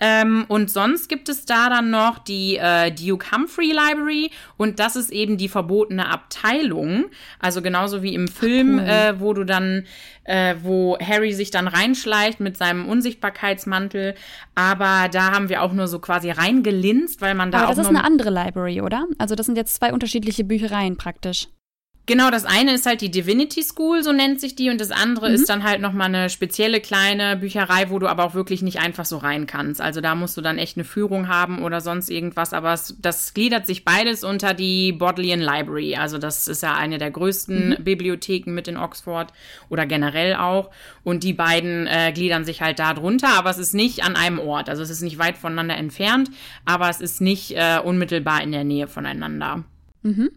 Ähm, 0.00 0.46
und 0.48 0.70
sonst 0.70 1.08
gibt 1.08 1.28
es 1.28 1.44
da 1.44 1.68
dann 1.68 1.90
noch 1.90 2.18
die 2.18 2.56
äh, 2.56 2.90
Duke 2.90 3.30
Humphrey 3.30 3.72
Library 3.72 4.30
und 4.56 4.78
das 4.80 4.96
ist 4.96 5.10
eben 5.10 5.36
die 5.36 5.48
verbotene 5.48 6.08
Abteilung. 6.08 7.06
Also 7.38 7.60
genauso 7.60 8.02
wie 8.02 8.14
im 8.14 8.26
Film, 8.26 8.78
cool. 8.78 8.88
äh, 8.88 9.20
wo 9.20 9.34
du 9.34 9.44
dann, 9.44 9.84
äh, 10.24 10.54
wo 10.62 10.98
Harry 10.98 11.34
sich 11.34 11.50
dann 11.50 11.68
reinschleicht 11.68 12.40
mit 12.40 12.56
seinem 12.56 12.88
Unsichtbarkeitsmantel. 12.88 14.14
Aber 14.54 15.08
da 15.12 15.32
haben 15.32 15.50
wir 15.50 15.62
auch 15.62 15.72
nur 15.72 15.86
so 15.86 15.98
quasi 15.98 16.30
reingelinst, 16.30 17.20
weil 17.20 17.34
man 17.34 17.50
da 17.50 17.58
Aber 17.58 17.66
auch. 17.68 17.74
Das 17.74 17.80
ist 17.80 17.88
eine 17.88 18.04
andere 18.04 18.30
Library, 18.30 18.80
oder? 18.80 19.06
Also 19.18 19.34
das 19.34 19.46
sind 19.46 19.56
jetzt 19.56 19.74
zwei 19.74 19.92
unterschiedliche 19.92 20.44
Büchereien 20.44 20.96
praktisch. 20.96 21.48
Genau, 22.10 22.28
das 22.28 22.44
eine 22.44 22.74
ist 22.74 22.86
halt 22.86 23.02
die 23.02 23.10
Divinity 23.12 23.62
School, 23.62 24.02
so 24.02 24.10
nennt 24.10 24.40
sich 24.40 24.56
die, 24.56 24.68
und 24.68 24.80
das 24.80 24.90
andere 24.90 25.28
mhm. 25.28 25.34
ist 25.36 25.48
dann 25.48 25.62
halt 25.62 25.80
nochmal 25.80 26.08
eine 26.08 26.28
spezielle 26.28 26.80
kleine 26.80 27.36
Bücherei, 27.36 27.88
wo 27.88 28.00
du 28.00 28.08
aber 28.08 28.24
auch 28.24 28.34
wirklich 28.34 28.62
nicht 28.62 28.80
einfach 28.80 29.04
so 29.04 29.16
rein 29.18 29.46
kannst. 29.46 29.80
Also 29.80 30.00
da 30.00 30.16
musst 30.16 30.36
du 30.36 30.40
dann 30.40 30.58
echt 30.58 30.76
eine 30.76 30.82
Führung 30.82 31.28
haben 31.28 31.62
oder 31.62 31.80
sonst 31.80 32.10
irgendwas, 32.10 32.52
aber 32.52 32.72
es, 32.72 32.96
das 33.00 33.32
gliedert 33.32 33.64
sich 33.64 33.84
beides 33.84 34.24
unter 34.24 34.54
die 34.54 34.90
Bodleian 34.90 35.38
Library. 35.38 35.94
Also 35.94 36.18
das 36.18 36.48
ist 36.48 36.64
ja 36.64 36.74
eine 36.74 36.98
der 36.98 37.12
größten 37.12 37.76
mhm. 37.78 37.84
Bibliotheken 37.84 38.50
mit 38.50 38.66
in 38.66 38.76
Oxford 38.76 39.32
oder 39.68 39.86
generell 39.86 40.34
auch. 40.34 40.70
Und 41.04 41.22
die 41.22 41.32
beiden 41.32 41.86
äh, 41.86 42.10
gliedern 42.12 42.44
sich 42.44 42.60
halt 42.60 42.80
da 42.80 42.92
drunter, 42.92 43.38
aber 43.38 43.50
es 43.50 43.58
ist 43.58 43.72
nicht 43.72 44.02
an 44.02 44.16
einem 44.16 44.40
Ort. 44.40 44.68
Also 44.68 44.82
es 44.82 44.90
ist 44.90 45.02
nicht 45.02 45.18
weit 45.18 45.38
voneinander 45.38 45.76
entfernt, 45.76 46.28
aber 46.64 46.90
es 46.90 47.00
ist 47.00 47.20
nicht 47.20 47.52
äh, 47.52 47.78
unmittelbar 47.78 48.42
in 48.42 48.50
der 48.50 48.64
Nähe 48.64 48.88
voneinander. 48.88 49.62
Mhm. 50.02 50.30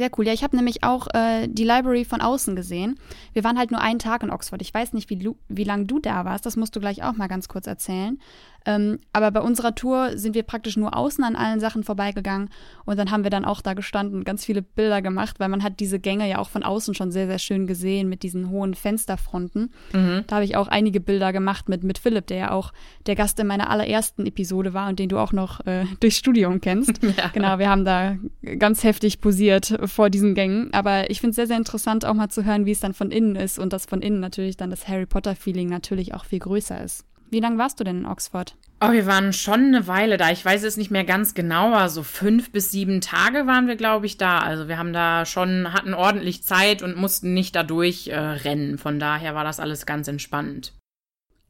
Sehr 0.00 0.08
cool. 0.16 0.26
Ja, 0.26 0.32
ich 0.32 0.42
habe 0.42 0.56
nämlich 0.56 0.82
auch 0.82 1.08
äh, 1.12 1.46
die 1.46 1.64
Library 1.64 2.06
von 2.06 2.22
außen 2.22 2.56
gesehen. 2.56 2.98
Wir 3.34 3.44
waren 3.44 3.58
halt 3.58 3.70
nur 3.70 3.82
einen 3.82 3.98
Tag 3.98 4.22
in 4.22 4.30
Oxford. 4.30 4.62
Ich 4.62 4.72
weiß 4.72 4.94
nicht, 4.94 5.10
wie, 5.10 5.28
wie 5.50 5.64
lange 5.64 5.84
du 5.84 5.98
da 5.98 6.24
warst. 6.24 6.46
Das 6.46 6.56
musst 6.56 6.74
du 6.74 6.80
gleich 6.80 7.04
auch 7.04 7.12
mal 7.12 7.28
ganz 7.28 7.48
kurz 7.48 7.66
erzählen. 7.66 8.18
Ähm, 8.66 8.98
aber 9.12 9.30
bei 9.30 9.40
unserer 9.40 9.74
Tour 9.74 10.18
sind 10.18 10.34
wir 10.34 10.42
praktisch 10.42 10.76
nur 10.76 10.96
außen 10.96 11.24
an 11.24 11.36
allen 11.36 11.60
Sachen 11.60 11.84
vorbeigegangen 11.84 12.50
und 12.84 12.98
dann 12.98 13.10
haben 13.10 13.22
wir 13.22 13.30
dann 13.30 13.44
auch 13.44 13.60
da 13.60 13.74
gestanden, 13.74 14.24
ganz 14.24 14.44
viele 14.44 14.62
Bilder 14.62 15.02
gemacht, 15.02 15.40
weil 15.40 15.48
man 15.48 15.62
hat 15.62 15.80
diese 15.80 15.98
Gänge 15.98 16.28
ja 16.28 16.38
auch 16.38 16.50
von 16.50 16.62
außen 16.62 16.94
schon 16.94 17.10
sehr, 17.10 17.26
sehr 17.26 17.38
schön 17.38 17.66
gesehen 17.66 18.08
mit 18.08 18.22
diesen 18.22 18.50
hohen 18.50 18.74
Fensterfronten. 18.74 19.72
Mhm. 19.92 20.24
Da 20.26 20.36
habe 20.36 20.44
ich 20.44 20.56
auch 20.56 20.68
einige 20.68 21.00
Bilder 21.00 21.32
gemacht 21.32 21.68
mit, 21.68 21.84
mit 21.84 21.98
Philipp, 21.98 22.26
der 22.26 22.36
ja 22.36 22.50
auch 22.50 22.72
der 23.06 23.14
Gast 23.14 23.38
in 23.40 23.46
meiner 23.46 23.70
allerersten 23.70 24.26
Episode 24.26 24.74
war 24.74 24.88
und 24.88 24.98
den 24.98 25.08
du 25.08 25.18
auch 25.18 25.32
noch 25.32 25.64
äh, 25.66 25.84
durchs 26.00 26.16
Studium 26.16 26.60
kennst. 26.60 27.00
Ja. 27.20 27.28
Genau, 27.32 27.58
wir 27.58 27.68
haben 27.68 27.84
da 27.84 28.16
ganz 28.58 28.84
heftig 28.84 29.20
posiert 29.20 29.78
vor 29.86 30.10
diesen 30.10 30.34
Gängen. 30.34 30.72
Aber 30.72 31.10
ich 31.10 31.20
finde 31.20 31.30
es 31.30 31.36
sehr, 31.36 31.48
sehr 31.48 31.56
interessant, 31.56 32.04
auch 32.04 32.14
mal 32.14 32.28
zu 32.28 32.44
hören, 32.44 32.66
wie 32.66 32.70
es 32.70 32.80
dann 32.80 32.94
von 32.94 33.10
innen 33.10 33.34
ist 33.34 33.58
und 33.58 33.72
dass 33.72 33.84
von 33.84 34.00
innen 34.00 34.20
natürlich 34.20 34.56
dann 34.56 34.70
das 34.70 34.86
Harry 34.86 35.06
Potter-Feeling 35.06 35.68
natürlich 35.68 36.14
auch 36.14 36.24
viel 36.24 36.38
größer 36.38 36.82
ist. 36.82 37.04
Wie 37.30 37.40
lange 37.40 37.58
warst 37.58 37.80
du 37.80 37.84
denn 37.84 38.00
in 38.00 38.06
Oxford? 38.06 38.56
Oh, 38.82 38.92
wir 38.92 39.06
waren 39.06 39.32
schon 39.32 39.66
eine 39.66 39.86
Weile 39.86 40.16
da. 40.16 40.30
Ich 40.30 40.44
weiß 40.44 40.62
es 40.64 40.78
nicht 40.78 40.90
mehr 40.90 41.04
ganz 41.04 41.34
genau, 41.34 41.74
also 41.74 42.02
fünf 42.02 42.50
bis 42.50 42.70
sieben 42.70 43.00
Tage 43.02 43.46
waren 43.46 43.66
wir, 43.66 43.76
glaube 43.76 44.06
ich, 44.06 44.16
da. 44.16 44.38
Also 44.38 44.68
wir 44.68 44.78
haben 44.78 44.94
da 44.94 45.26
schon, 45.26 45.72
hatten 45.72 45.92
ordentlich 45.92 46.42
Zeit 46.42 46.82
und 46.82 46.96
mussten 46.96 47.34
nicht 47.34 47.54
dadurch 47.54 48.08
äh, 48.08 48.18
rennen. 48.18 48.78
Von 48.78 48.98
daher 48.98 49.34
war 49.34 49.44
das 49.44 49.60
alles 49.60 49.84
ganz 49.84 50.08
entspannt. 50.08 50.72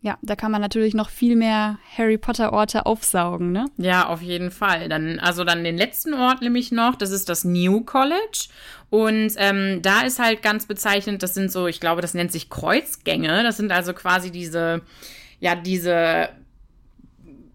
Ja, 0.03 0.17
da 0.23 0.35
kann 0.35 0.51
man 0.51 0.63
natürlich 0.63 0.95
noch 0.95 1.11
viel 1.11 1.37
mehr 1.37 1.79
Harry 1.97 2.17
Potter 2.17 2.55
Orte 2.55 2.87
aufsaugen, 2.87 3.53
ne? 3.53 3.67
Ja, 3.77 4.09
auf 4.09 4.23
jeden 4.23 4.51
Fall. 4.51 4.89
Dann, 4.89 5.21
also 5.21 5.45
dann 5.45 5.63
den 5.63 5.77
letzten 5.77 6.15
Ort 6.15 6.41
nämlich 6.41 6.73
noch, 6.73 6.97
das 6.97 7.11
ist 7.11 7.29
das 7.29 7.45
New 7.45 7.83
College. 7.83 8.49
Und 8.89 9.35
ähm, 9.37 9.83
da 9.83 10.01
ist 10.01 10.19
halt 10.19 10.41
ganz 10.41 10.65
bezeichnend, 10.65 11.23
das 11.23 11.35
sind 11.35 11.53
so, 11.53 11.67
ich 11.67 11.81
glaube, 11.81 12.01
das 12.01 12.15
nennt 12.15 12.33
sich 12.33 12.49
Kreuzgänge. 12.49 13.43
Das 13.43 13.59
sind 13.59 13.73
also 13.73 13.93
quasi 13.93 14.31
diese, 14.31 14.81
ja, 15.41 15.55
diese 15.55 16.31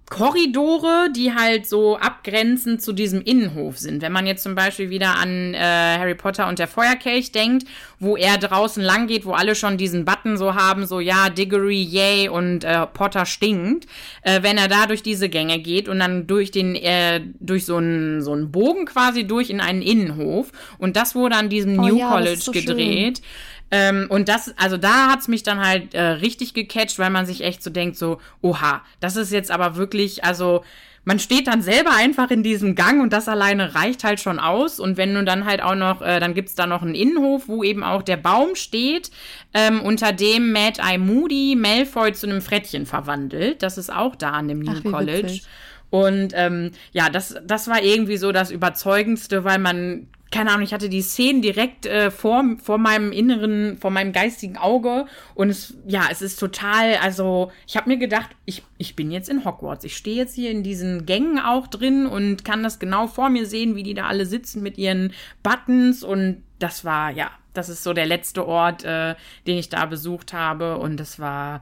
Korridore, 0.08 1.10
die 1.15 1.34
halt 1.34 1.65
so 1.65 1.98
abgrenzend 1.98 2.80
zu 2.80 2.94
diesem 2.94 3.24
Innenhof 3.24 3.80
sind. 3.80 4.04
Wenn 4.04 4.12
man 4.12 4.27
jetzt 4.27 4.44
zum 4.44 4.54
Beispiel 4.54 4.92
wieder 4.92 5.15
an 5.15 5.56
äh, 5.56 5.58
Harry 5.58 6.13
Potter 6.13 6.48
und 6.48 6.60
der 6.60 6.68
Feuerkelch 6.68 7.32
denkt, 7.32 7.65
wo 8.00 8.15
er 8.15 8.38
draußen 8.38 8.84
lang 8.84 9.08
geht, 9.08 9.25
wo 9.25 9.32
alle 9.32 9.56
schon 9.56 9.77
diesen 9.77 10.06
Button 10.06 10.38
so 10.38 10.54
haben, 10.54 10.86
so 10.86 11.00
ja, 11.00 11.30
Diggory, 11.30 11.82
yay 11.82 12.30
und 12.30 12.63
äh, 12.63 12.86
Potter 12.86 13.25
stinkt. 13.25 13.88
Äh, 14.22 14.44
wenn 14.44 14.60
er 14.60 14.68
da 14.68 14.86
durch 14.86 15.01
diese 15.01 15.27
Gänge 15.27 15.58
geht 15.58 15.89
und 15.89 15.98
dann 15.98 16.27
durch 16.27 16.51
den, 16.51 16.75
äh, 16.75 17.22
durch 17.39 17.65
so 17.65 17.77
einen 17.77 18.22
so 18.22 18.32
einen 18.32 18.51
Bogen 18.51 18.86
quasi 18.86 19.25
durch 19.25 19.50
in 19.50 19.60
einen 19.60 19.82
Innenhof. 19.82 20.51
Und 20.77 20.98
das 20.98 21.15
wurde 21.15 21.36
an 21.36 21.50
diesem 21.50 21.80
oh, 21.80 21.88
New 21.88 21.98
ja, 21.98 22.12
College 22.12 22.38
so 22.38 22.51
gedreht. 22.51 23.18
Schön. 23.18 23.25
Ähm, 23.72 24.07
und 24.10 24.29
das, 24.29 24.53
also 24.57 24.77
da 24.77 25.10
hat's 25.12 25.27
mich 25.27 25.43
dann 25.43 25.60
halt 25.60 25.93
äh, 25.93 26.01
richtig 26.01 26.53
gecatcht, 26.53 27.00
weil 27.00 27.10
man 27.10 27.25
sich 27.25 27.43
echt 27.43 27.63
so 27.63 27.69
denkt, 27.69 27.98
so, 27.98 28.19
oha, 28.41 28.84
das 29.00 29.15
ist 29.15 29.31
jetzt 29.31 29.51
aber 29.51 29.75
wirklich, 29.75 30.24
also 30.24 30.63
man 31.05 31.19
steht 31.19 31.48
dann 31.48 31.62
selber 31.62 31.91
einfach 31.95 32.31
in 32.31 32.41
diesem 32.41 32.74
Gang 32.74 33.01
und 33.01 33.13
das 33.13 33.29
alleine 33.29 33.75
reicht 33.75 34.03
halt 34.03 34.19
schon 34.19 34.39
aus. 34.39 34.79
Und 34.79 34.98
wenn 34.98 35.13
du 35.13 35.24
dann 35.24 35.45
halt 35.45 35.62
auch 35.62 35.75
noch, 35.75 36.01
äh, 36.01 36.19
dann 36.19 36.34
gibt's 36.34 36.55
da 36.55 36.65
noch 36.65 36.81
einen 36.81 36.95
Innenhof, 36.95 37.48
wo 37.48 37.63
eben 37.63 37.84
auch 37.84 38.01
der 38.01 38.17
Baum 38.17 38.55
steht, 38.55 39.12
ähm, 39.53 39.81
unter 39.81 40.12
dem 40.12 40.51
Mad 40.51 40.81
Eye 40.81 40.98
Moody 40.98 41.55
Malfoy 41.55 42.12
zu 42.13 42.27
einem 42.27 42.41
Frettchen 42.41 42.88
verwandelt. 42.88 43.62
Das 43.62 43.77
ist 43.77 43.93
auch 43.93 44.15
da 44.15 44.31
an 44.31 44.48
dem 44.48 44.60
New 44.60 44.81
Ach, 44.84 44.91
College. 44.91 45.27
Witzig. 45.27 45.43
Und 45.91 46.34
ähm, 46.34 46.72
ja, 46.91 47.10
das, 47.10 47.36
das 47.45 47.67
war 47.67 47.81
irgendwie 47.81 48.17
so 48.17 48.31
das 48.31 48.50
Überzeugendste, 48.50 49.43
weil 49.43 49.60
man 49.60 50.07
keine 50.36 50.51
Ahnung, 50.51 50.63
ich 50.63 50.74
hatte 50.74 50.89
die 50.89 51.01
Szenen 51.01 51.42
direkt 51.42 51.86
äh, 51.86 52.12
vor, 52.12 52.44
vor 52.62 52.77
meinem 52.77 53.13
inneren, 53.13 53.77
vor 53.77 53.89
meinem 53.89 54.12
geistigen 54.12 54.58
Auge 54.58 55.06
und 55.34 55.50
es, 55.50 55.75
ja, 55.88 56.08
es 56.12 56.22
ist 56.22 56.38
total, 56.38 56.96
also 56.96 57.54
ich 57.65 57.77
habe 57.77 57.89
mir 57.89 57.96
gedacht, 57.96 58.32
ich, 58.44 58.62
ich 58.77 58.98
bin 58.98 59.12
jetzt 59.12 59.30
in 59.30 59.46
Hogwarts. 59.46 59.86
Ich 59.86 59.96
stehe 59.96 60.18
jetzt 60.18 60.36
hier 60.36 60.51
in 60.51 60.62
diesen 60.62 61.06
Gängen 61.06 61.39
auch 61.39 61.68
drin 61.68 62.06
und 62.06 62.44
kann 62.44 62.63
das 62.63 62.80
genau 62.80 63.08
vor 63.08 63.30
mir 63.30 63.46
sehen, 63.46 63.77
wie 63.77 63.84
die 63.84 63.94
da 63.94 64.08
alle 64.08 64.25
sitzen 64.25 64.62
mit 64.62 64.77
ihren 64.77 65.13
Buttons 65.42 66.04
und 66.04 66.44
das 66.60 66.84
war, 66.84 67.12
ja, 67.12 67.32
das 67.54 67.70
ist 67.70 67.84
so 67.84 67.94
der 67.94 68.06
letzte 68.06 68.46
Ort, 68.46 68.84
äh, 68.84 69.15
den 69.48 69.58
ich 69.58 69.70
da 69.70 69.86
besucht 69.86 70.34
habe 70.34 70.80
und 70.80 70.98
das 70.98 71.18
war, 71.18 71.62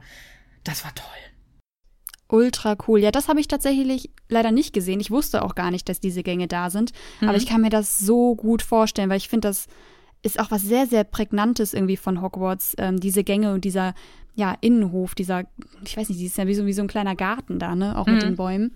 das 0.64 0.84
war 0.84 0.92
toll. 0.96 1.06
Ultra 2.28 2.76
cool. 2.88 3.00
Ja, 3.00 3.10
das 3.10 3.28
habe 3.28 3.40
ich 3.40 3.48
tatsächlich 3.48 4.10
leider 4.28 4.50
nicht 4.50 4.72
gesehen. 4.72 5.00
Ich 5.00 5.10
wusste 5.10 5.44
auch 5.44 5.54
gar 5.54 5.70
nicht, 5.70 5.88
dass 5.88 6.00
diese 6.00 6.22
Gänge 6.22 6.48
da 6.48 6.70
sind. 6.70 6.92
Mhm. 7.20 7.28
Aber 7.28 7.36
ich 7.36 7.46
kann 7.46 7.60
mir 7.60 7.70
das 7.70 7.98
so 7.98 8.34
gut 8.34 8.62
vorstellen, 8.62 9.10
weil 9.10 9.18
ich 9.18 9.28
finde, 9.28 9.48
das 9.48 9.66
ist 10.22 10.40
auch 10.40 10.50
was 10.50 10.62
sehr, 10.62 10.86
sehr 10.86 11.04
Prägnantes 11.04 11.74
irgendwie 11.74 11.98
von 11.98 12.22
Hogwarts. 12.22 12.74
Ähm, 12.78 12.98
diese 12.98 13.24
Gänge 13.24 13.52
und 13.52 13.64
dieser, 13.64 13.94
ja, 14.34 14.56
Innenhof, 14.62 15.14
dieser, 15.14 15.44
ich 15.84 15.96
weiß 15.96 16.08
nicht, 16.08 16.20
die 16.20 16.26
ist 16.26 16.38
ja 16.38 16.46
wie 16.46 16.54
so, 16.54 16.64
wie 16.64 16.72
so 16.72 16.82
ein 16.82 16.88
kleiner 16.88 17.14
Garten 17.14 17.58
da, 17.58 17.74
ne? 17.74 17.98
Auch 17.98 18.06
mhm. 18.06 18.14
mit 18.14 18.22
den 18.22 18.36
Bäumen. 18.36 18.74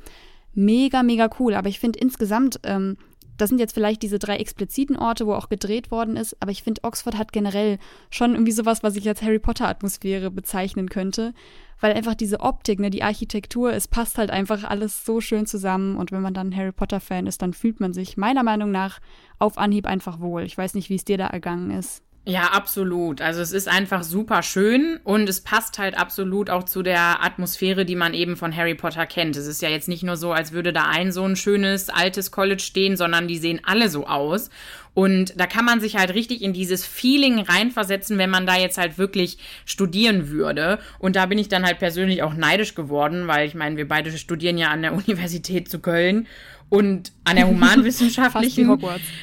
Mega, 0.53 1.03
mega 1.03 1.31
cool. 1.39 1.55
Aber 1.55 1.71
ich 1.71 1.81
finde 1.81 1.99
insgesamt, 2.01 2.61
ähm, 2.65 2.99
das 3.39 3.49
sind 3.49 3.61
jetzt 3.61 3.73
vielleicht 3.73 4.03
diese 4.03 4.19
drei 4.19 4.37
expliziten 4.37 4.97
Orte, 4.97 5.27
wo 5.27 5.33
auch 5.33 5.49
gedreht 5.49 5.91
worden 5.91 6.17
ist, 6.17 6.37
aber 6.41 6.51
ich 6.51 6.65
finde, 6.65 6.83
Oxford 6.83 7.17
hat 7.17 7.33
generell 7.33 7.79
schon 8.11 8.33
irgendwie 8.33 8.53
sowas, 8.53 8.83
was 8.83 8.97
ich 8.97 9.09
als 9.09 9.23
Harry 9.23 9.39
Potter-Atmosphäre 9.39 10.31
bezeichnen 10.31 10.91
könnte 10.91 11.33
weil 11.81 11.93
einfach 11.93 12.15
diese 12.15 12.41
Optik, 12.41 12.81
ne, 12.81 12.91
die 12.91 13.03
Architektur, 13.03 13.73
es 13.73 13.89
passt 13.89 14.19
halt 14.19 14.31
einfach 14.31 14.65
alles 14.65 15.05
so 15.05 15.21
schön 15.21 15.47
zusammen 15.47 15.97
und 15.97 16.13
wenn 16.13 16.23
man 16.23 16.35
dann 16.35 16.55
Harry 16.55 16.73
Potter 16.73 17.01
Fan 17.01 17.27
ist, 17.27 17.43
dann 17.43 17.53
fühlt 17.53 17.81
man 17.81 17.93
sich 17.93 18.17
meiner 18.17 18.43
Meinung 18.43 18.71
nach 18.71 19.01
auf 19.39 19.59
Anhieb 19.59 19.87
einfach 19.87 20.21
wohl. 20.21 20.43
Ich 20.43 20.57
weiß 20.57 20.75
nicht, 20.75 20.91
wie 20.91 20.97
es 20.97 21.05
dir 21.05 21.19
da 21.19 21.27
ergangen 21.27 21.71
ist. 21.71 22.03
Ja, 22.29 22.49
absolut. 22.49 23.23
Also 23.23 23.41
es 23.41 23.53
ist 23.53 23.69
einfach 23.69 24.03
super 24.03 24.43
schön 24.43 25.01
und 25.03 25.31
es 25.31 25.41
passt 25.41 25.79
halt 25.79 25.97
absolut 25.97 26.51
auch 26.51 26.65
zu 26.65 26.83
der 26.83 27.25
Atmosphäre, 27.25 27.87
die 27.87 27.97
man 27.97 28.13
eben 28.13 28.37
von 28.37 28.55
Harry 28.55 28.75
Potter 28.75 29.07
kennt. 29.07 29.35
Es 29.37 29.47
ist 29.47 29.63
ja 29.63 29.71
jetzt 29.71 29.89
nicht 29.89 30.03
nur 30.03 30.19
so, 30.19 30.33
als 30.33 30.53
würde 30.53 30.75
da 30.75 30.85
ein 30.89 31.11
so 31.11 31.25
ein 31.25 31.37
schönes 31.37 31.89
altes 31.89 32.31
College 32.31 32.63
stehen, 32.63 32.99
sondern 32.99 33.29
die 33.29 33.39
sehen 33.39 33.63
alle 33.65 33.89
so 33.89 34.07
aus. 34.07 34.51
Und 34.99 35.39
da 35.39 35.47
kann 35.47 35.65
man 35.65 35.81
sich 35.81 35.95
halt 35.95 36.13
richtig 36.13 36.43
in 36.43 36.53
dieses 36.53 36.85
Feeling 36.85 37.39
reinversetzen, 37.39 38.19
wenn 38.19 38.31
man 38.31 38.47
da 38.47 38.57
jetzt 38.57 38.79
halt 38.79 38.99
wirklich 38.99 39.39
studieren 39.65 40.29
würde. 40.29 40.81
Und 40.99 41.15
da 41.15 41.27
bin 41.27 41.39
ich 41.39 41.49
dann 41.49 41.65
halt 41.65 41.79
persönlich 41.79 42.25
auch 42.25 42.35
neidisch 42.35 42.75
geworden, 42.75 43.29
weil 43.29 43.47
ich 43.47 43.55
meine, 43.55 43.77
wir 43.77 43.87
beide 43.87 44.11
studieren 44.11 44.59
ja 44.59 44.71
an 44.71 44.83
der 44.83 44.93
Universität 45.07 45.71
zu 45.71 45.79
Köln. 45.79 46.27
Und 46.71 47.13
an 47.25 47.37
der 47.37 47.49
humanwissenschaftlichen, 47.49 48.79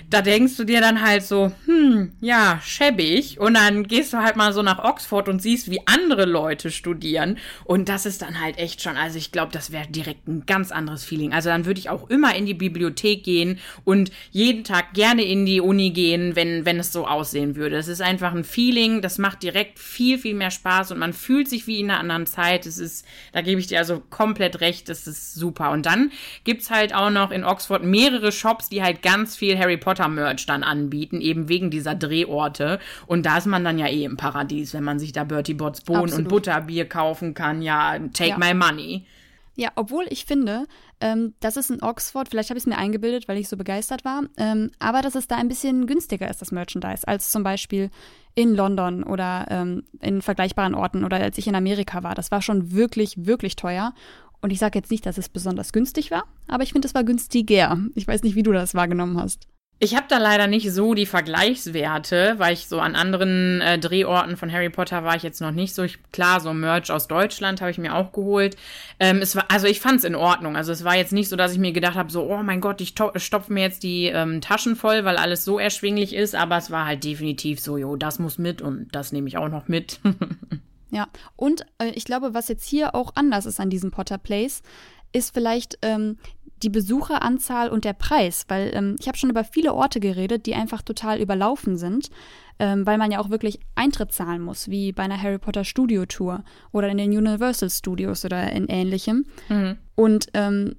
da 0.10 0.22
denkst 0.22 0.58
du 0.58 0.64
dir 0.64 0.82
dann 0.82 1.02
halt 1.02 1.24
so, 1.24 1.52
hm, 1.66 2.14
ja, 2.20 2.60
schäbig. 2.64 3.40
Und 3.40 3.56
dann 3.56 3.84
gehst 3.88 4.14
du 4.14 4.18
halt 4.18 4.36
mal 4.36 4.54
so 4.54 4.64
nach 4.64 4.84
Oxford 4.84 5.30
und 5.30 5.42
siehst, 5.42 5.70
wie 5.70 5.82
andere 5.86 6.26
Leute 6.26 6.72
studieren. 6.72 7.38
Und 7.64 7.90
das 7.90 8.06
ist 8.06 8.22
dann 8.22 8.42
halt 8.42 8.58
echt 8.58 8.82
schon, 8.82 8.98
also 8.98 9.18
ich 9.18 9.32
glaube, 9.32 9.52
das 9.52 9.72
wäre 9.72 9.88
direkt 9.88 10.28
ein 10.28 10.46
ganz 10.46 10.72
anderes 10.72 11.04
Feeling. 11.04 11.34
Also 11.34 11.50
dann 11.50 11.66
würde 11.66 11.80
ich 11.80 11.90
auch 11.90 12.10
immer 12.10 12.36
in 12.36 12.46
die 12.46 12.54
Bibliothek 12.54 13.24
gehen 13.24 13.60
und 13.84 14.12
jeden 14.32 14.64
Tag 14.64 14.94
gerne 14.94 15.24
in 15.24 15.46
die 15.46 15.62
Uni 15.62 15.92
gehen, 15.92 16.36
wenn, 16.36 16.66
wenn 16.66 16.80
es 16.80 16.92
so 16.92 17.08
aussehen 17.08 17.56
würde. 17.56 17.76
Es 17.76 17.88
ist 17.88 18.02
einfach 18.02 18.34
ein 18.34 18.44
Feeling, 18.44 19.02
das 19.02 19.18
macht 19.18 19.44
direkt 19.44 19.78
viel, 19.78 20.18
viel 20.18 20.34
mehr 20.34 20.52
Spaß 20.52 20.92
und 20.92 21.00
man 21.00 21.14
fühlt 21.14 21.48
sich 21.48 21.68
wie 21.68 21.80
in 21.80 21.92
einer 21.92 22.00
anderen 22.00 22.26
Zeit. 22.26 22.66
Es 22.66 22.80
ist, 22.80 23.06
da 23.34 23.42
gebe 23.42 23.60
ich 23.60 23.68
dir 23.68 23.80
also 23.80 24.02
komplett 24.10 24.62
recht, 24.62 24.90
das 24.90 25.06
ist 25.06 25.36
super. 25.36 25.72
Und 25.72 25.86
dann 25.86 26.12
gibt's 26.44 26.72
halt 26.72 26.94
auch 26.94 27.10
noch 27.10 27.32
in 27.36 27.44
Oxford 27.44 27.84
mehrere 27.84 28.32
Shops, 28.32 28.70
die 28.70 28.82
halt 28.82 29.02
ganz 29.02 29.36
viel 29.36 29.58
Harry 29.60 29.78
Potter 29.78 30.08
Merch 30.08 30.46
dann 30.46 30.64
anbieten, 30.64 31.22
eben 31.22 31.50
wegen 31.50 31.70
dieser 31.70 31.94
Drehorte. 31.94 32.80
Und 33.06 33.26
da 33.26 33.38
ist 33.38 33.46
man 33.46 33.64
dann 33.64 33.78
ja 33.78 33.88
eh 33.88 34.06
im 34.06 34.18
Paradies, 34.18 34.74
wenn 34.74 34.84
man 34.84 35.00
sich 35.00 35.12
da 35.12 35.26
Bertie 35.26 35.54
Botts 35.54 35.82
Bohnen 35.82 36.14
und 36.14 36.28
Butterbier 36.30 36.88
kaufen 36.88 37.34
kann. 37.34 37.62
Ja, 37.62 38.00
take 38.14 38.30
ja. 38.30 38.38
my 38.38 38.54
money. 38.54 39.06
Ja, 39.58 39.70
obwohl 39.76 40.06
ich 40.10 40.26
finde, 40.26 40.66
ähm, 41.00 41.34
das 41.40 41.56
ist 41.56 41.72
in 41.72 41.82
Oxford, 41.82 42.28
vielleicht 42.28 42.50
habe 42.50 42.58
ich 42.58 42.64
es 42.64 42.68
mir 42.68 42.78
eingebildet, 42.78 43.28
weil 43.28 43.38
ich 43.38 43.48
so 43.48 43.56
begeistert 43.56 44.04
war, 44.04 44.24
ähm, 44.36 44.72
aber 44.80 45.02
dass 45.02 45.16
es 45.16 45.28
da 45.28 45.38
ein 45.38 45.48
bisschen 45.48 45.88
günstiger 45.88 46.30
ist, 46.30 46.42
das 46.42 46.52
Merchandise, 46.52 47.08
als 47.08 47.32
zum 47.32 47.44
Beispiel 47.44 47.90
in 48.34 48.54
London 48.54 49.04
oder 49.04 49.46
ähm, 49.50 49.84
in 50.02 50.22
vergleichbaren 50.22 50.76
Orten 50.76 51.06
oder 51.06 51.18
als 51.18 51.38
ich 51.38 51.48
in 51.48 51.56
Amerika 51.56 52.04
war. 52.04 52.16
Das 52.16 52.32
war 52.32 52.42
schon 52.42 52.74
wirklich, 52.74 53.26
wirklich 53.26 53.56
teuer. 53.56 53.94
Und 54.46 54.52
ich 54.52 54.60
sage 54.60 54.78
jetzt 54.78 54.92
nicht, 54.92 55.08
dass 55.08 55.18
es 55.18 55.28
besonders 55.28 55.74
günstig 55.74 56.12
war, 56.12 56.26
aber 56.48 56.62
ich 56.62 56.72
finde, 56.72 56.88
es 56.88 56.94
war 56.94 57.04
günstiger. 57.04 57.80
Ich 57.96 58.08
weiß 58.08 58.22
nicht, 58.22 58.36
wie 58.36 58.44
du 58.44 58.52
das 58.52 58.76
wahrgenommen 58.76 59.20
hast. 59.20 59.48
Ich 59.80 59.96
habe 59.96 60.06
da 60.08 60.20
leider 60.20 60.46
nicht 60.46 60.72
so 60.72 60.94
die 60.94 61.08
Vergleichswerte, 61.08 62.36
weil 62.38 62.54
ich 62.54 62.68
so 62.68 62.80
an 62.80 62.94
anderen 62.94 63.60
äh, 63.62 63.80
Drehorten 63.80 64.38
von 64.38 64.52
Harry 64.52 64.70
Potter 64.70 65.04
war 65.04 65.16
ich 65.16 65.24
jetzt 65.24 65.42
noch 65.42 65.50
nicht 65.50 65.74
so. 65.74 65.82
Ich, 65.82 65.98
klar, 66.12 66.42
so 66.42 66.54
Merch 66.54 66.92
aus 66.92 67.08
Deutschland 67.08 67.60
habe 67.60 67.72
ich 67.72 67.80
mir 67.80 67.96
auch 67.96 68.12
geholt. 68.12 68.56
Ähm, 69.00 69.18
es 69.18 69.36
war, 69.36 69.46
also 69.50 69.66
ich 69.66 69.80
fand 69.80 69.98
es 69.98 70.04
in 70.04 70.14
Ordnung. 70.14 70.56
Also 70.56 70.72
es 70.72 70.84
war 70.84 70.96
jetzt 70.96 71.12
nicht 71.12 71.30
so, 71.30 71.36
dass 71.36 71.52
ich 71.52 71.58
mir 71.58 71.72
gedacht 71.72 71.96
habe, 71.96 72.12
so, 72.12 72.30
oh 72.30 72.44
mein 72.44 72.62
Gott, 72.62 72.82
ich 72.82 72.94
stopfe 73.16 73.52
mir 73.52 73.64
jetzt 73.64 73.82
die 73.82 74.06
ähm, 74.06 74.42
Taschen 74.42 74.76
voll, 74.76 75.06
weil 75.06 75.18
alles 75.18 75.44
so 75.44 75.58
erschwinglich 75.58 76.14
ist. 76.14 76.36
Aber 76.36 76.58
es 76.58 76.70
war 76.70 76.86
halt 76.86 77.04
definitiv 77.04 77.60
so, 77.60 77.78
jo, 77.78 77.96
das 77.96 78.20
muss 78.20 78.38
mit 78.38 78.62
und 78.62 78.90
das 78.92 79.12
nehme 79.12 79.28
ich 79.28 79.38
auch 79.38 79.50
noch 79.50 79.68
mit. 79.68 80.00
Ja, 80.96 81.10
und 81.36 81.66
äh, 81.78 81.90
ich 81.90 82.06
glaube, 82.06 82.34
was 82.34 82.48
jetzt 82.48 82.66
hier 82.66 82.96
auch 82.96 83.12
anders 83.16 83.46
ist 83.46 83.60
an 83.60 83.70
diesem 83.70 83.92
Potter 83.92 84.18
Place, 84.18 84.62
ist 85.12 85.34
vielleicht 85.34 85.78
ähm, 85.82 86.18
die 86.64 86.70
Besucheranzahl 86.70 87.68
und 87.68 87.84
der 87.84 87.92
Preis, 87.92 88.46
weil 88.48 88.72
ähm, 88.74 88.96
ich 88.98 89.10
habe 89.10 89.18
schon 89.18 89.30
über 89.30 89.44
viele 89.44 89.74
Orte 89.74 90.00
geredet, 90.00 90.46
die 90.46 90.56
einfach 90.56 90.82
total 90.82 91.20
überlaufen 91.20 91.78
sind, 91.78 92.10
ähm, 92.60 92.86
weil 92.86 92.98
man 92.98 93.12
ja 93.12 93.20
auch 93.20 93.30
wirklich 93.30 93.60
Eintritt 93.76 94.14
zahlen 94.14 94.42
muss, 94.42 94.70
wie 94.70 94.94
bei 94.94 95.04
einer 95.04 95.22
Harry 95.22 95.38
Potter 95.38 95.66
Studio 95.66 96.06
Tour 96.06 96.46
oder 96.72 96.88
in 96.88 96.98
den 96.98 97.12
Universal 97.12 97.70
Studios 97.70 98.24
oder 98.24 98.54
in 98.54 98.68
ähnlichem. 98.70 99.26
Mhm. 99.50 99.78
Und 99.96 100.28
ähm, 100.34 100.78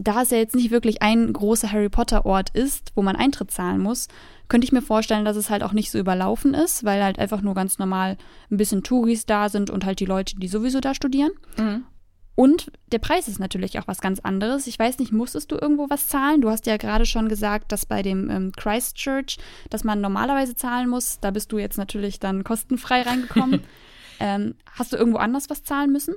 da 0.00 0.22
es 0.22 0.30
ja 0.30 0.38
jetzt 0.38 0.56
nicht 0.56 0.72
wirklich 0.72 1.02
ein 1.02 1.32
großer 1.32 1.70
Harry 1.70 1.88
Potter 1.88 2.26
Ort 2.26 2.50
ist, 2.50 2.90
wo 2.96 3.02
man 3.02 3.14
Eintritt 3.14 3.52
zahlen 3.52 3.80
muss, 3.80 4.08
könnte 4.52 4.66
ich 4.66 4.72
mir 4.72 4.82
vorstellen, 4.82 5.24
dass 5.24 5.38
es 5.38 5.48
halt 5.48 5.62
auch 5.62 5.72
nicht 5.72 5.90
so 5.90 5.98
überlaufen 5.98 6.52
ist, 6.52 6.84
weil 6.84 7.02
halt 7.02 7.18
einfach 7.18 7.40
nur 7.40 7.54
ganz 7.54 7.78
normal 7.78 8.18
ein 8.50 8.58
bisschen 8.58 8.82
Touris 8.82 9.24
da 9.24 9.48
sind 9.48 9.70
und 9.70 9.86
halt 9.86 9.98
die 9.98 10.04
Leute, 10.04 10.36
die 10.36 10.46
sowieso 10.46 10.80
da 10.80 10.92
studieren. 10.92 11.30
Mhm. 11.56 11.86
Und 12.34 12.70
der 12.92 12.98
Preis 12.98 13.28
ist 13.28 13.40
natürlich 13.40 13.78
auch 13.78 13.86
was 13.86 14.02
ganz 14.02 14.20
anderes. 14.20 14.66
Ich 14.66 14.78
weiß 14.78 14.98
nicht, 14.98 15.10
musstest 15.10 15.50
du 15.52 15.56
irgendwo 15.56 15.88
was 15.88 16.06
zahlen? 16.08 16.42
Du 16.42 16.50
hast 16.50 16.66
ja 16.66 16.76
gerade 16.76 17.06
schon 17.06 17.30
gesagt, 17.30 17.72
dass 17.72 17.86
bei 17.86 18.02
dem 18.02 18.28
ähm, 18.28 18.52
Christchurch, 18.54 19.38
dass 19.70 19.84
man 19.84 20.02
normalerweise 20.02 20.54
zahlen 20.54 20.90
muss. 20.90 21.18
Da 21.18 21.30
bist 21.30 21.50
du 21.50 21.56
jetzt 21.56 21.78
natürlich 21.78 22.20
dann 22.20 22.44
kostenfrei 22.44 23.00
reingekommen. 23.00 23.62
ähm, 24.20 24.54
hast 24.70 24.92
du 24.92 24.98
irgendwo 24.98 25.16
anders 25.16 25.48
was 25.48 25.64
zahlen 25.64 25.92
müssen? 25.92 26.14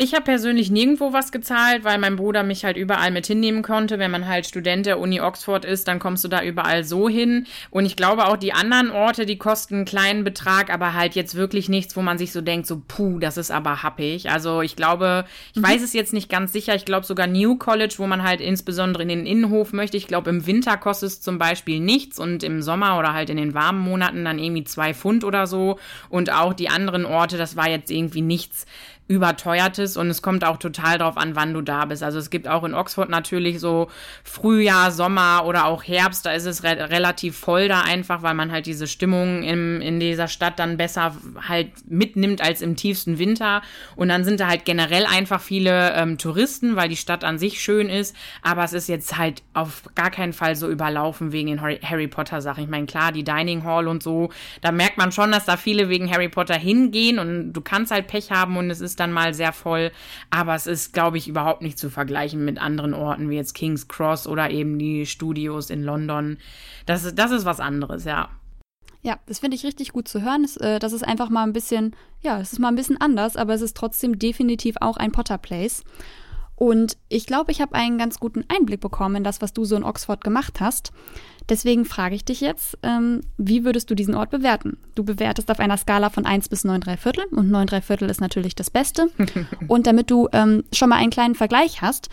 Ich 0.00 0.14
habe 0.14 0.22
persönlich 0.22 0.70
nirgendwo 0.70 1.12
was 1.12 1.32
gezahlt, 1.32 1.82
weil 1.82 1.98
mein 1.98 2.14
Bruder 2.14 2.44
mich 2.44 2.64
halt 2.64 2.76
überall 2.76 3.10
mit 3.10 3.26
hinnehmen 3.26 3.62
konnte. 3.62 3.98
Wenn 3.98 4.12
man 4.12 4.28
halt 4.28 4.46
Student 4.46 4.86
der 4.86 5.00
Uni 5.00 5.20
Oxford 5.20 5.64
ist, 5.64 5.88
dann 5.88 5.98
kommst 5.98 6.22
du 6.22 6.28
da 6.28 6.40
überall 6.40 6.84
so 6.84 7.08
hin. 7.08 7.48
Und 7.70 7.84
ich 7.84 7.96
glaube 7.96 8.28
auch 8.28 8.36
die 8.36 8.52
anderen 8.52 8.92
Orte, 8.92 9.26
die 9.26 9.38
kosten 9.38 9.74
einen 9.74 9.84
kleinen 9.86 10.22
Betrag, 10.22 10.72
aber 10.72 10.94
halt 10.94 11.16
jetzt 11.16 11.34
wirklich 11.34 11.68
nichts, 11.68 11.96
wo 11.96 12.02
man 12.02 12.16
sich 12.16 12.30
so 12.30 12.40
denkt, 12.40 12.68
so 12.68 12.80
puh, 12.86 13.18
das 13.18 13.36
ist 13.36 13.50
aber 13.50 13.82
happig. 13.82 14.30
Also 14.30 14.62
ich 14.62 14.76
glaube, 14.76 15.24
ich 15.52 15.60
mhm. 15.60 15.66
weiß 15.66 15.82
es 15.82 15.94
jetzt 15.94 16.12
nicht 16.12 16.30
ganz 16.30 16.52
sicher. 16.52 16.76
Ich 16.76 16.84
glaube 16.84 17.04
sogar 17.04 17.26
New 17.26 17.56
College, 17.56 17.96
wo 17.98 18.06
man 18.06 18.22
halt 18.22 18.40
insbesondere 18.40 19.02
in 19.02 19.08
den 19.08 19.26
Innenhof 19.26 19.72
möchte. 19.72 19.96
Ich 19.96 20.06
glaube 20.06 20.30
im 20.30 20.46
Winter 20.46 20.76
kostet 20.76 21.08
es 21.08 21.20
zum 21.20 21.38
Beispiel 21.38 21.80
nichts 21.80 22.20
und 22.20 22.44
im 22.44 22.62
Sommer 22.62 23.00
oder 23.00 23.14
halt 23.14 23.30
in 23.30 23.36
den 23.36 23.52
warmen 23.52 23.80
Monaten 23.80 24.24
dann 24.24 24.38
irgendwie 24.38 24.62
zwei 24.62 24.94
Pfund 24.94 25.24
oder 25.24 25.48
so. 25.48 25.80
Und 26.08 26.30
auch 26.32 26.54
die 26.54 26.68
anderen 26.68 27.04
Orte, 27.04 27.36
das 27.36 27.56
war 27.56 27.68
jetzt 27.68 27.90
irgendwie 27.90 28.22
nichts 28.22 28.64
überteuertes 29.08 29.96
und 29.96 30.10
es 30.10 30.20
kommt 30.20 30.44
auch 30.44 30.58
total 30.58 30.98
drauf 30.98 31.16
an, 31.16 31.34
wann 31.34 31.54
du 31.54 31.62
da 31.62 31.86
bist. 31.86 32.02
Also 32.02 32.18
es 32.18 32.28
gibt 32.28 32.46
auch 32.46 32.62
in 32.62 32.74
Oxford 32.74 33.08
natürlich 33.08 33.58
so 33.58 33.88
Frühjahr, 34.22 34.92
Sommer 34.92 35.44
oder 35.46 35.64
auch 35.64 35.82
Herbst, 35.82 36.26
da 36.26 36.32
ist 36.32 36.44
es 36.44 36.62
re 36.62 36.90
relativ 36.90 37.36
voll 37.36 37.68
da 37.68 37.80
einfach, 37.80 38.22
weil 38.22 38.34
man 38.34 38.52
halt 38.52 38.66
diese 38.66 38.86
Stimmung 38.86 39.42
im, 39.42 39.80
in 39.80 39.98
dieser 39.98 40.28
Stadt 40.28 40.58
dann 40.58 40.76
besser 40.76 41.16
halt 41.48 41.70
mitnimmt 41.88 42.42
als 42.42 42.60
im 42.60 42.76
tiefsten 42.76 43.18
Winter. 43.18 43.62
Und 43.96 44.08
dann 44.08 44.24
sind 44.24 44.40
da 44.40 44.48
halt 44.48 44.66
generell 44.66 45.06
einfach 45.06 45.40
viele 45.40 45.94
ähm, 45.94 46.18
Touristen, 46.18 46.76
weil 46.76 46.90
die 46.90 46.96
Stadt 46.96 47.24
an 47.24 47.38
sich 47.38 47.62
schön 47.62 47.88
ist. 47.88 48.14
Aber 48.42 48.62
es 48.62 48.74
ist 48.74 48.88
jetzt 48.88 49.16
halt 49.16 49.42
auf 49.54 49.84
gar 49.94 50.10
keinen 50.10 50.34
Fall 50.34 50.54
so 50.54 50.68
überlaufen 50.68 51.32
wegen 51.32 51.48
den 51.48 51.62
Harry, 51.62 52.08
Potter 52.08 52.42
Sachen. 52.42 52.64
Ich 52.64 52.70
meine, 52.70 52.86
klar, 52.86 53.12
die 53.12 53.24
Dining 53.24 53.64
Hall 53.64 53.88
und 53.88 54.02
so, 54.02 54.30
da 54.60 54.70
merkt 54.70 54.98
man 54.98 55.12
schon, 55.12 55.32
dass 55.32 55.46
da 55.46 55.56
viele 55.56 55.88
wegen 55.88 56.10
Harry 56.10 56.28
Potter 56.28 56.56
hingehen 56.56 57.18
und 57.18 57.54
du 57.54 57.60
kannst 57.62 57.90
halt 57.90 58.06
Pech 58.06 58.30
haben 58.30 58.56
und 58.58 58.70
es 58.70 58.80
ist 58.80 58.97
dann 59.00 59.12
mal 59.12 59.34
sehr 59.34 59.52
voll. 59.52 59.90
Aber 60.30 60.54
es 60.54 60.66
ist, 60.66 60.92
glaube 60.92 61.18
ich, 61.18 61.28
überhaupt 61.28 61.62
nicht 61.62 61.78
zu 61.78 61.90
vergleichen 61.90 62.44
mit 62.44 62.60
anderen 62.60 62.94
Orten 62.94 63.30
wie 63.30 63.36
jetzt 63.36 63.54
King's 63.54 63.88
Cross 63.88 64.26
oder 64.26 64.50
eben 64.50 64.78
die 64.78 65.06
Studios 65.06 65.70
in 65.70 65.82
London. 65.82 66.38
Das, 66.86 67.14
das 67.14 67.30
ist 67.30 67.44
was 67.44 67.60
anderes, 67.60 68.04
ja. 68.04 68.30
Ja, 69.02 69.18
das 69.26 69.38
finde 69.38 69.56
ich 69.56 69.64
richtig 69.64 69.92
gut 69.92 70.08
zu 70.08 70.22
hören. 70.22 70.42
Das, 70.42 70.56
äh, 70.56 70.78
das 70.78 70.92
ist 70.92 71.06
einfach 71.06 71.30
mal 71.30 71.44
ein 71.44 71.52
bisschen, 71.52 71.94
ja, 72.20 72.40
es 72.40 72.52
ist 72.52 72.58
mal 72.58 72.68
ein 72.68 72.76
bisschen 72.76 73.00
anders, 73.00 73.36
aber 73.36 73.54
es 73.54 73.62
ist 73.62 73.76
trotzdem 73.76 74.18
definitiv 74.18 74.76
auch 74.80 74.96
ein 74.96 75.12
Potter 75.12 75.38
Place. 75.38 75.84
Und 76.56 76.96
ich 77.08 77.26
glaube, 77.26 77.52
ich 77.52 77.60
habe 77.60 77.76
einen 77.76 77.98
ganz 77.98 78.18
guten 78.18 78.44
Einblick 78.48 78.80
bekommen 78.80 79.16
in 79.16 79.24
das, 79.24 79.40
was 79.40 79.52
du 79.52 79.64
so 79.64 79.76
in 79.76 79.84
Oxford 79.84 80.24
gemacht 80.24 80.60
hast. 80.60 80.92
Deswegen 81.48 81.84
frage 81.84 82.14
ich 82.14 82.24
dich 82.24 82.40
jetzt, 82.40 82.76
ähm, 82.82 83.22
wie 83.38 83.64
würdest 83.64 83.90
du 83.90 83.94
diesen 83.94 84.14
Ort 84.14 84.30
bewerten? 84.30 84.76
Du 84.94 85.04
bewertest 85.04 85.50
auf 85.50 85.60
einer 85.60 85.76
Skala 85.76 86.10
von 86.10 86.26
1 86.26 86.48
bis 86.48 86.64
9 86.64 86.80
3 86.80 86.96
Viertel 86.96 87.24
und 87.30 87.50
9 87.50 87.66
3 87.66 87.80
Viertel 87.80 88.10
ist 88.10 88.20
natürlich 88.20 88.54
das 88.54 88.70
Beste. 88.70 89.10
und 89.68 89.86
damit 89.86 90.10
du 90.10 90.28
ähm, 90.32 90.64
schon 90.72 90.90
mal 90.90 90.96
einen 90.96 91.10
kleinen 91.10 91.34
Vergleich 91.34 91.80
hast, 91.80 92.08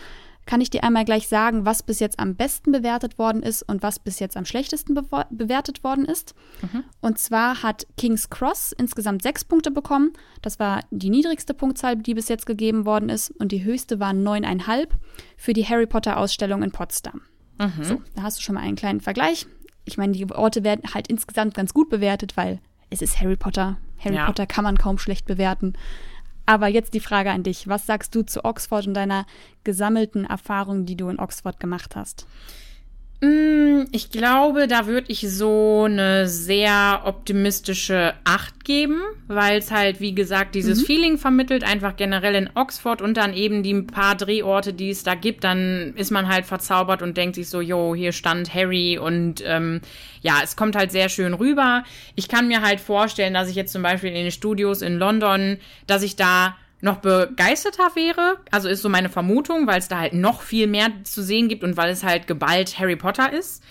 kann 0.46 0.60
ich 0.60 0.70
dir 0.70 0.84
einmal 0.84 1.04
gleich 1.04 1.28
sagen, 1.28 1.66
was 1.66 1.82
bis 1.82 1.98
jetzt 1.98 2.18
am 2.20 2.36
besten 2.36 2.72
bewertet 2.72 3.18
worden 3.18 3.42
ist 3.42 3.62
und 3.62 3.82
was 3.82 3.98
bis 3.98 4.20
jetzt 4.20 4.36
am 4.36 4.44
schlechtesten 4.44 4.94
be 4.94 5.04
bewertet 5.30 5.84
worden 5.84 6.04
ist. 6.04 6.34
Mhm. 6.62 6.84
Und 7.00 7.18
zwar 7.18 7.62
hat 7.62 7.86
King's 7.96 8.30
Cross 8.30 8.72
insgesamt 8.72 9.22
sechs 9.22 9.44
Punkte 9.44 9.72
bekommen. 9.72 10.12
Das 10.42 10.58
war 10.58 10.80
die 10.90 11.10
niedrigste 11.10 11.52
Punktzahl, 11.52 11.96
die 11.96 12.14
bis 12.14 12.28
jetzt 12.28 12.46
gegeben 12.46 12.86
worden 12.86 13.08
ist. 13.08 13.30
Und 13.30 13.50
die 13.50 13.64
höchste 13.64 13.98
war 13.98 14.12
neuneinhalb 14.12 14.94
für 15.36 15.52
die 15.52 15.66
Harry 15.66 15.86
Potter 15.86 16.16
Ausstellung 16.16 16.62
in 16.62 16.70
Potsdam. 16.70 17.22
Mhm. 17.58 17.84
So, 17.84 18.02
da 18.14 18.22
hast 18.22 18.38
du 18.38 18.42
schon 18.42 18.54
mal 18.54 18.62
einen 18.62 18.76
kleinen 18.76 19.00
Vergleich. 19.00 19.46
Ich 19.84 19.98
meine, 19.98 20.12
die 20.12 20.30
Orte 20.30 20.64
werden 20.64 20.94
halt 20.94 21.08
insgesamt 21.08 21.54
ganz 21.54 21.72
gut 21.72 21.88
bewertet, 21.88 22.36
weil 22.36 22.60
es 22.90 23.02
ist 23.02 23.20
Harry 23.20 23.36
Potter. 23.36 23.78
Harry 23.98 24.16
ja. 24.16 24.26
Potter 24.26 24.46
kann 24.46 24.64
man 24.64 24.78
kaum 24.78 24.98
schlecht 24.98 25.26
bewerten. 25.26 25.74
Aber 26.44 26.68
jetzt 26.68 26.94
die 26.94 27.00
Frage 27.00 27.30
an 27.30 27.42
dich. 27.42 27.66
Was 27.66 27.86
sagst 27.86 28.14
du 28.14 28.22
zu 28.22 28.44
Oxford 28.44 28.86
und 28.86 28.94
deiner 28.94 29.26
gesammelten 29.64 30.24
Erfahrung, 30.24 30.86
die 30.86 30.96
du 30.96 31.08
in 31.08 31.18
Oxford 31.18 31.58
gemacht 31.58 31.96
hast? 31.96 32.26
Mm, 33.20 33.84
ich 33.92 34.10
glaube, 34.10 34.66
da 34.68 34.86
würde 34.86 35.10
ich 35.10 35.20
so 35.20 35.84
eine 35.84 36.28
sehr 36.28 37.02
optimistische 37.04 38.12
Acht 38.24 38.64
geben, 38.64 39.00
weil 39.26 39.58
es 39.58 39.70
halt, 39.70 40.00
wie 40.00 40.14
gesagt, 40.14 40.54
dieses 40.54 40.82
mhm. 40.82 40.84
Feeling 40.84 41.18
vermittelt, 41.18 41.64
einfach 41.64 41.96
generell 41.96 42.34
in 42.34 42.50
Oxford 42.54 43.00
und 43.00 43.16
dann 43.16 43.32
eben 43.32 43.62
die 43.62 43.80
paar 43.80 44.16
Drehorte, 44.16 44.74
die 44.74 44.90
es 44.90 45.02
da 45.02 45.14
gibt, 45.14 45.44
dann 45.44 45.94
ist 45.96 46.10
man 46.10 46.28
halt 46.28 46.44
verzaubert 46.44 47.00
und 47.00 47.16
denkt 47.16 47.36
sich 47.36 47.48
so, 47.48 47.62
jo, 47.62 47.94
hier 47.94 48.12
stand 48.12 48.52
Harry 48.52 48.98
und 48.98 49.42
ähm, 49.46 49.80
ja, 50.20 50.40
es 50.44 50.54
kommt 50.54 50.76
halt 50.76 50.92
sehr 50.92 51.08
schön 51.08 51.32
rüber. 51.32 51.84
Ich 52.16 52.28
kann 52.28 52.48
mir 52.48 52.60
halt 52.60 52.80
vorstellen, 52.80 53.32
dass 53.32 53.48
ich 53.48 53.56
jetzt 53.56 53.72
zum 53.72 53.82
Beispiel 53.82 54.10
in 54.10 54.16
den 54.16 54.30
Studios 54.30 54.82
in 54.82 54.98
London, 54.98 55.56
dass 55.86 56.02
ich 56.02 56.16
da 56.16 56.54
noch 56.80 56.98
begeisterter 56.98 57.90
wäre. 57.94 58.38
Also 58.50 58.68
ist 58.68 58.82
so 58.82 58.88
meine 58.88 59.08
Vermutung, 59.08 59.66
weil 59.66 59.78
es 59.78 59.88
da 59.88 59.98
halt 59.98 60.12
noch 60.12 60.42
viel 60.42 60.66
mehr 60.66 60.90
zu 61.04 61.22
sehen 61.22 61.48
gibt 61.48 61.64
und 61.64 61.76
weil 61.76 61.90
es 61.90 62.02
halt 62.02 62.26
geballt 62.26 62.78
Harry 62.78 62.96
Potter 62.96 63.32
ist. 63.32 63.62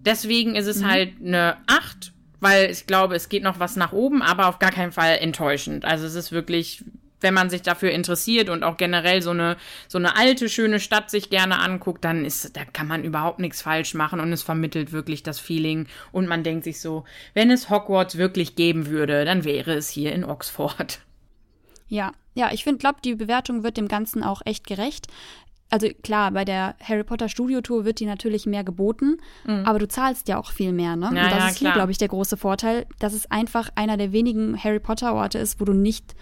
Deswegen 0.00 0.54
ist 0.54 0.66
es 0.66 0.78
mhm. 0.80 0.86
halt 0.86 1.12
eine 1.24 1.56
8, 1.66 2.12
weil 2.40 2.70
ich 2.70 2.86
glaube, 2.86 3.14
es 3.14 3.28
geht 3.28 3.42
noch 3.42 3.60
was 3.60 3.76
nach 3.76 3.92
oben, 3.92 4.22
aber 4.22 4.48
auf 4.48 4.58
gar 4.58 4.70
keinen 4.70 4.92
Fall 4.92 5.18
enttäuschend. 5.18 5.84
Also 5.84 6.06
es 6.06 6.14
ist 6.14 6.32
wirklich, 6.32 6.84
wenn 7.20 7.34
man 7.34 7.50
sich 7.50 7.62
dafür 7.62 7.90
interessiert 7.90 8.48
und 8.48 8.62
auch 8.62 8.76
generell 8.76 9.22
so 9.22 9.30
eine, 9.30 9.56
so 9.88 9.98
eine 9.98 10.16
alte, 10.16 10.48
schöne 10.48 10.80
Stadt 10.80 11.10
sich 11.10 11.30
gerne 11.30 11.58
anguckt, 11.58 12.04
dann 12.04 12.24
ist, 12.24 12.56
da 12.56 12.64
kann 12.64 12.86
man 12.86 13.04
überhaupt 13.04 13.40
nichts 13.40 13.62
falsch 13.62 13.94
machen 13.94 14.20
und 14.20 14.32
es 14.32 14.42
vermittelt 14.42 14.92
wirklich 14.92 15.22
das 15.22 15.40
Feeling 15.40 15.86
und 16.12 16.28
man 16.28 16.44
denkt 16.44 16.64
sich 16.64 16.80
so, 16.80 17.04
wenn 17.34 17.50
es 17.50 17.70
Hogwarts 17.70 18.18
wirklich 18.18 18.54
geben 18.56 18.86
würde, 18.86 19.24
dann 19.24 19.44
wäre 19.44 19.74
es 19.74 19.88
hier 19.88 20.12
in 20.12 20.24
Oxford. 20.24 21.00
Ja, 21.88 22.12
ja, 22.38 22.52
ich 22.52 22.62
finde, 22.62 22.78
glaube, 22.78 22.98
die 23.04 23.16
Bewertung 23.16 23.64
wird 23.64 23.76
dem 23.76 23.88
Ganzen 23.88 24.22
auch 24.22 24.42
echt 24.44 24.64
gerecht. 24.64 25.08
Also 25.70 25.88
klar, 26.02 26.30
bei 26.30 26.44
der 26.44 26.76
Harry 26.80 27.02
Potter 27.02 27.28
Studio 27.28 27.60
Tour 27.60 27.84
wird 27.84 27.98
die 27.98 28.06
natürlich 28.06 28.46
mehr 28.46 28.62
geboten, 28.62 29.18
mhm. 29.44 29.64
aber 29.66 29.80
du 29.80 29.88
zahlst 29.88 30.28
ja 30.28 30.38
auch 30.38 30.52
viel 30.52 30.72
mehr, 30.72 30.94
ne? 30.94 31.06
Ja, 31.06 31.24
und 31.24 31.32
das 31.32 31.38
ja, 31.38 31.48
ist 31.48 31.58
hier, 31.58 31.72
glaube 31.72 31.90
ich, 31.90 31.98
der 31.98 32.08
große 32.08 32.36
Vorteil, 32.36 32.86
dass 33.00 33.12
es 33.12 33.30
einfach 33.30 33.70
einer 33.74 33.96
der 33.96 34.12
wenigen 34.12 34.56
Harry 34.56 34.78
Potter 34.78 35.14
Orte 35.14 35.38
ist, 35.38 35.60
wo 35.60 35.64
du 35.64 35.72
nicht 35.72 36.14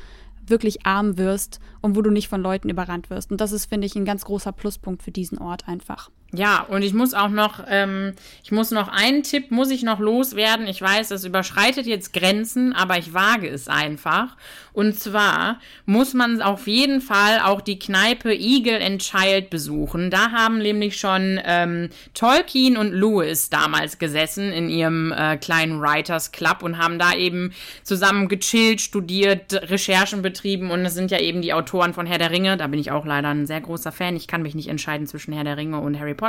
wirklich 0.47 0.87
arm 0.87 1.19
wirst 1.19 1.61
und 1.83 1.97
wo 1.97 2.03
du 2.03 2.11
nicht 2.11 2.29
von 2.29 2.41
Leuten 2.41 2.71
überrannt 2.71 3.11
wirst. 3.11 3.31
Und 3.31 3.41
das 3.41 3.53
ist, 3.53 3.67
finde 3.67 3.87
ich, 3.87 3.95
ein 3.95 4.05
ganz 4.07 4.25
großer 4.25 4.53
Pluspunkt 4.53 5.03
für 5.03 5.13
diesen 5.13 5.39
Ort 5.39 5.69
einfach. 5.69 6.11
Ja, 6.37 6.61
und 6.69 6.83
ich 6.83 6.93
muss 6.93 7.15
auch 7.15 7.31
noch, 7.31 7.65
ähm, 7.69 8.13
ich 8.45 8.53
muss 8.53 8.71
noch 8.71 8.89
einen 8.89 9.23
Tipp, 9.23 9.51
muss 9.51 9.71
ich 9.71 9.83
noch 9.83 10.01
loswerden. 10.01 10.67
Ich 10.67 10.83
weiß, 10.83 11.09
das 11.09 11.25
überschreitet 11.25 11.87
jetzt 11.87 12.13
Grenzen, 12.13 12.75
aber 12.75 12.99
ich 12.99 13.15
wage 13.15 13.49
es 13.49 13.69
einfach. 13.69 14.37
Und 14.77 14.99
zwar 14.99 15.59
muss 15.87 16.13
man 16.13 16.43
auf 16.43 16.67
jeden 16.67 17.01
Fall 17.01 17.41
auch 17.41 17.63
die 17.63 17.79
Kneipe 17.79 18.35
Eagle 18.35 18.83
and 18.83 19.01
Child 19.01 19.49
besuchen. 19.49 20.11
Da 20.11 20.33
haben 20.33 20.59
nämlich 20.59 20.99
schon 20.99 21.41
ähm, 21.47 21.89
Tolkien 22.13 22.77
und 22.77 22.93
Lewis 22.93 23.49
damals 23.49 23.99
gesessen 23.99 24.53
in 24.53 24.69
ihrem 24.69 25.13
äh, 25.13 25.39
kleinen 25.39 25.81
Writers 25.81 26.31
Club 26.31 26.63
und 26.63 26.77
haben 26.77 26.99
da 26.99 27.15
eben 27.15 27.55
zusammen 27.85 28.29
gechillt, 28.29 28.83
studiert, 28.83 29.55
Recherchen 29.71 30.21
betrieben. 30.21 30.71
Und 30.71 30.85
es 30.85 30.93
sind 30.93 31.11
ja 31.11 31.21
eben 31.21 31.41
die 31.41 31.55
Autoren 31.55 31.95
von 31.95 32.05
Herr 32.05 32.19
der 32.19 32.31
Ringe. 32.31 32.59
Da 32.59 32.67
bin 32.67 32.79
ich 32.79 32.91
auch 32.91 33.07
leider 33.07 33.29
ein 33.29 33.47
sehr 33.47 33.63
großer 33.63 33.93
Fan. 33.93 34.15
Ich 34.15 34.29
kann 34.29 34.43
mich 34.43 34.55
nicht 34.55 34.69
entscheiden 34.69 35.07
zwischen 35.07 35.33
Herr 35.33 35.45
der 35.45 35.57
Ringe 35.57 35.81
und 35.81 35.99
Harry 35.99 36.13
Potter. 36.13 36.26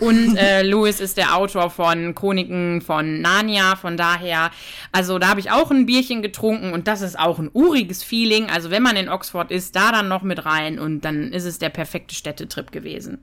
Und 0.00 0.36
äh, 0.36 0.62
Lewis 0.68 1.00
ist 1.00 1.16
der 1.16 1.36
Autor 1.36 1.70
von 1.70 2.14
Chroniken 2.14 2.80
von 2.80 3.20
Narnia. 3.20 3.76
Von 3.76 3.96
daher, 3.96 4.50
also 4.92 5.18
da 5.18 5.28
habe 5.28 5.40
ich 5.40 5.50
auch 5.50 5.70
ein 5.70 5.86
Bierchen 5.86 6.22
getrunken 6.22 6.72
und 6.72 6.88
das 6.88 7.02
ist 7.02 7.18
auch 7.18 7.38
ein 7.38 7.50
uriges 7.52 8.02
Feeling. 8.02 8.50
Also 8.50 8.70
wenn 8.70 8.82
man 8.82 8.96
in 8.96 9.08
Oxford 9.08 9.50
ist, 9.50 9.76
da 9.76 9.92
dann 9.92 10.08
noch 10.08 10.22
mit 10.22 10.44
rein 10.44 10.78
und 10.78 11.02
dann 11.02 11.32
ist 11.32 11.44
es 11.44 11.58
der 11.58 11.70
perfekte 11.70 12.14
Städtetrip 12.14 12.72
gewesen. 12.72 13.18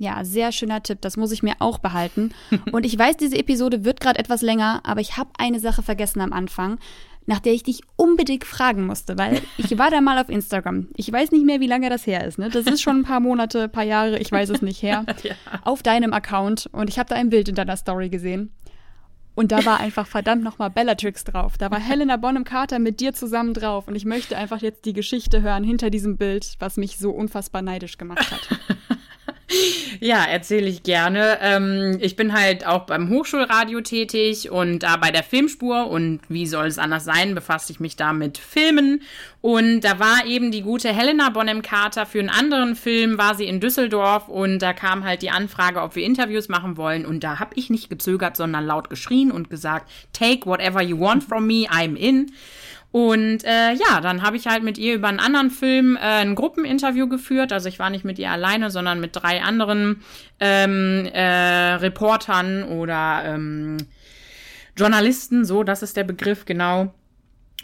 Ja, 0.00 0.24
sehr 0.24 0.50
schöner 0.50 0.82
Tipp. 0.82 1.02
Das 1.02 1.18
muss 1.18 1.30
ich 1.30 1.42
mir 1.42 1.56
auch 1.58 1.78
behalten. 1.78 2.32
Und 2.72 2.86
ich 2.86 2.98
weiß, 2.98 3.18
diese 3.18 3.36
Episode 3.36 3.84
wird 3.84 4.00
gerade 4.00 4.18
etwas 4.18 4.40
länger, 4.40 4.80
aber 4.84 5.02
ich 5.02 5.18
habe 5.18 5.28
eine 5.36 5.60
Sache 5.60 5.82
vergessen 5.82 6.22
am 6.22 6.32
Anfang 6.32 6.78
nach 7.30 7.38
der 7.38 7.52
ich 7.52 7.62
dich 7.62 7.82
unbedingt 7.94 8.44
fragen 8.44 8.86
musste, 8.86 9.16
weil 9.16 9.40
ich 9.56 9.78
war 9.78 9.88
da 9.88 10.00
mal 10.00 10.18
auf 10.18 10.28
Instagram. 10.28 10.88
Ich 10.96 11.10
weiß 11.12 11.30
nicht 11.30 11.46
mehr, 11.46 11.60
wie 11.60 11.68
lange 11.68 11.88
das 11.88 12.04
her 12.04 12.26
ist. 12.26 12.40
Ne? 12.40 12.50
Das 12.50 12.66
ist 12.66 12.82
schon 12.82 12.98
ein 12.98 13.04
paar 13.04 13.20
Monate, 13.20 13.62
ein 13.62 13.72
paar 13.72 13.84
Jahre, 13.84 14.18
ich 14.18 14.32
weiß 14.32 14.48
es 14.48 14.62
nicht 14.62 14.82
her. 14.82 15.06
ja. 15.22 15.34
Auf 15.62 15.84
deinem 15.84 16.12
Account 16.12 16.68
und 16.72 16.90
ich 16.90 16.98
habe 16.98 17.08
da 17.08 17.14
ein 17.14 17.30
Bild 17.30 17.48
in 17.48 17.54
deiner 17.54 17.76
Story 17.76 18.08
gesehen. 18.08 18.52
Und 19.36 19.52
da 19.52 19.64
war 19.64 19.78
einfach 19.78 20.08
verdammt 20.08 20.42
nochmal 20.42 20.70
Bellatrix 20.70 21.22
drauf. 21.22 21.56
Da 21.56 21.70
war 21.70 21.78
Helena 21.78 22.16
Bonham 22.16 22.42
Carter 22.42 22.80
mit 22.80 22.98
dir 22.98 23.12
zusammen 23.12 23.54
drauf. 23.54 23.86
Und 23.86 23.94
ich 23.94 24.04
möchte 24.04 24.36
einfach 24.36 24.60
jetzt 24.60 24.84
die 24.84 24.92
Geschichte 24.92 25.40
hören 25.40 25.62
hinter 25.62 25.88
diesem 25.88 26.16
Bild, 26.16 26.56
was 26.58 26.76
mich 26.76 26.98
so 26.98 27.12
unfassbar 27.12 27.62
neidisch 27.62 27.96
gemacht 27.96 28.28
hat. 28.28 28.48
Ja, 30.00 30.24
erzähle 30.24 30.68
ich 30.68 30.82
gerne. 30.82 31.38
Ähm, 31.42 31.98
ich 32.00 32.16
bin 32.16 32.32
halt 32.32 32.66
auch 32.66 32.86
beim 32.86 33.10
Hochschulradio 33.10 33.80
tätig 33.80 34.50
und 34.50 34.80
da 34.80 34.96
bei 34.96 35.10
der 35.10 35.22
Filmspur 35.22 35.88
und 35.88 36.20
wie 36.28 36.46
soll 36.46 36.66
es 36.66 36.78
anders 36.78 37.04
sein, 37.04 37.34
befasse 37.34 37.72
ich 37.72 37.80
mich 37.80 37.96
da 37.96 38.12
mit 38.12 38.38
Filmen. 38.38 39.02
Und 39.42 39.80
da 39.82 39.98
war 39.98 40.26
eben 40.26 40.52
die 40.52 40.62
gute 40.62 40.92
Helena 40.92 41.30
Bonham 41.30 41.62
Carter 41.62 42.06
für 42.06 42.20
einen 42.20 42.28
anderen 42.28 42.76
Film, 42.76 43.18
war 43.18 43.34
sie 43.34 43.46
in 43.46 43.60
Düsseldorf 43.60 44.28
und 44.28 44.60
da 44.60 44.72
kam 44.72 45.04
halt 45.04 45.22
die 45.22 45.30
Anfrage, 45.30 45.82
ob 45.82 45.96
wir 45.96 46.04
Interviews 46.04 46.48
machen 46.48 46.76
wollen. 46.76 47.04
Und 47.04 47.24
da 47.24 47.38
habe 47.38 47.54
ich 47.56 47.70
nicht 47.70 47.90
gezögert, 47.90 48.36
sondern 48.36 48.66
laut 48.66 48.90
geschrien 48.90 49.32
und 49.32 49.50
gesagt, 49.50 49.90
take 50.12 50.46
whatever 50.46 50.82
you 50.82 50.98
want 50.98 51.24
from 51.24 51.46
me, 51.46 51.66
I'm 51.68 51.96
in. 51.96 52.32
Und 52.92 53.44
äh, 53.44 53.72
ja, 53.72 54.00
dann 54.00 54.22
habe 54.22 54.36
ich 54.36 54.48
halt 54.48 54.64
mit 54.64 54.76
ihr 54.76 54.94
über 54.94 55.08
einen 55.08 55.20
anderen 55.20 55.50
Film 55.50 55.96
äh, 55.96 56.00
ein 56.00 56.34
Gruppeninterview 56.34 57.08
geführt. 57.08 57.52
Also 57.52 57.68
ich 57.68 57.78
war 57.78 57.88
nicht 57.90 58.04
mit 58.04 58.18
ihr 58.18 58.30
alleine, 58.30 58.70
sondern 58.70 59.00
mit 59.00 59.14
drei 59.14 59.42
anderen 59.42 60.02
ähm, 60.40 61.06
äh, 61.12 61.74
Reportern 61.74 62.64
oder 62.64 63.22
ähm, 63.24 63.76
Journalisten, 64.76 65.44
so, 65.44 65.62
das 65.62 65.82
ist 65.82 65.96
der 65.96 66.04
Begriff, 66.04 66.46
genau 66.46 66.92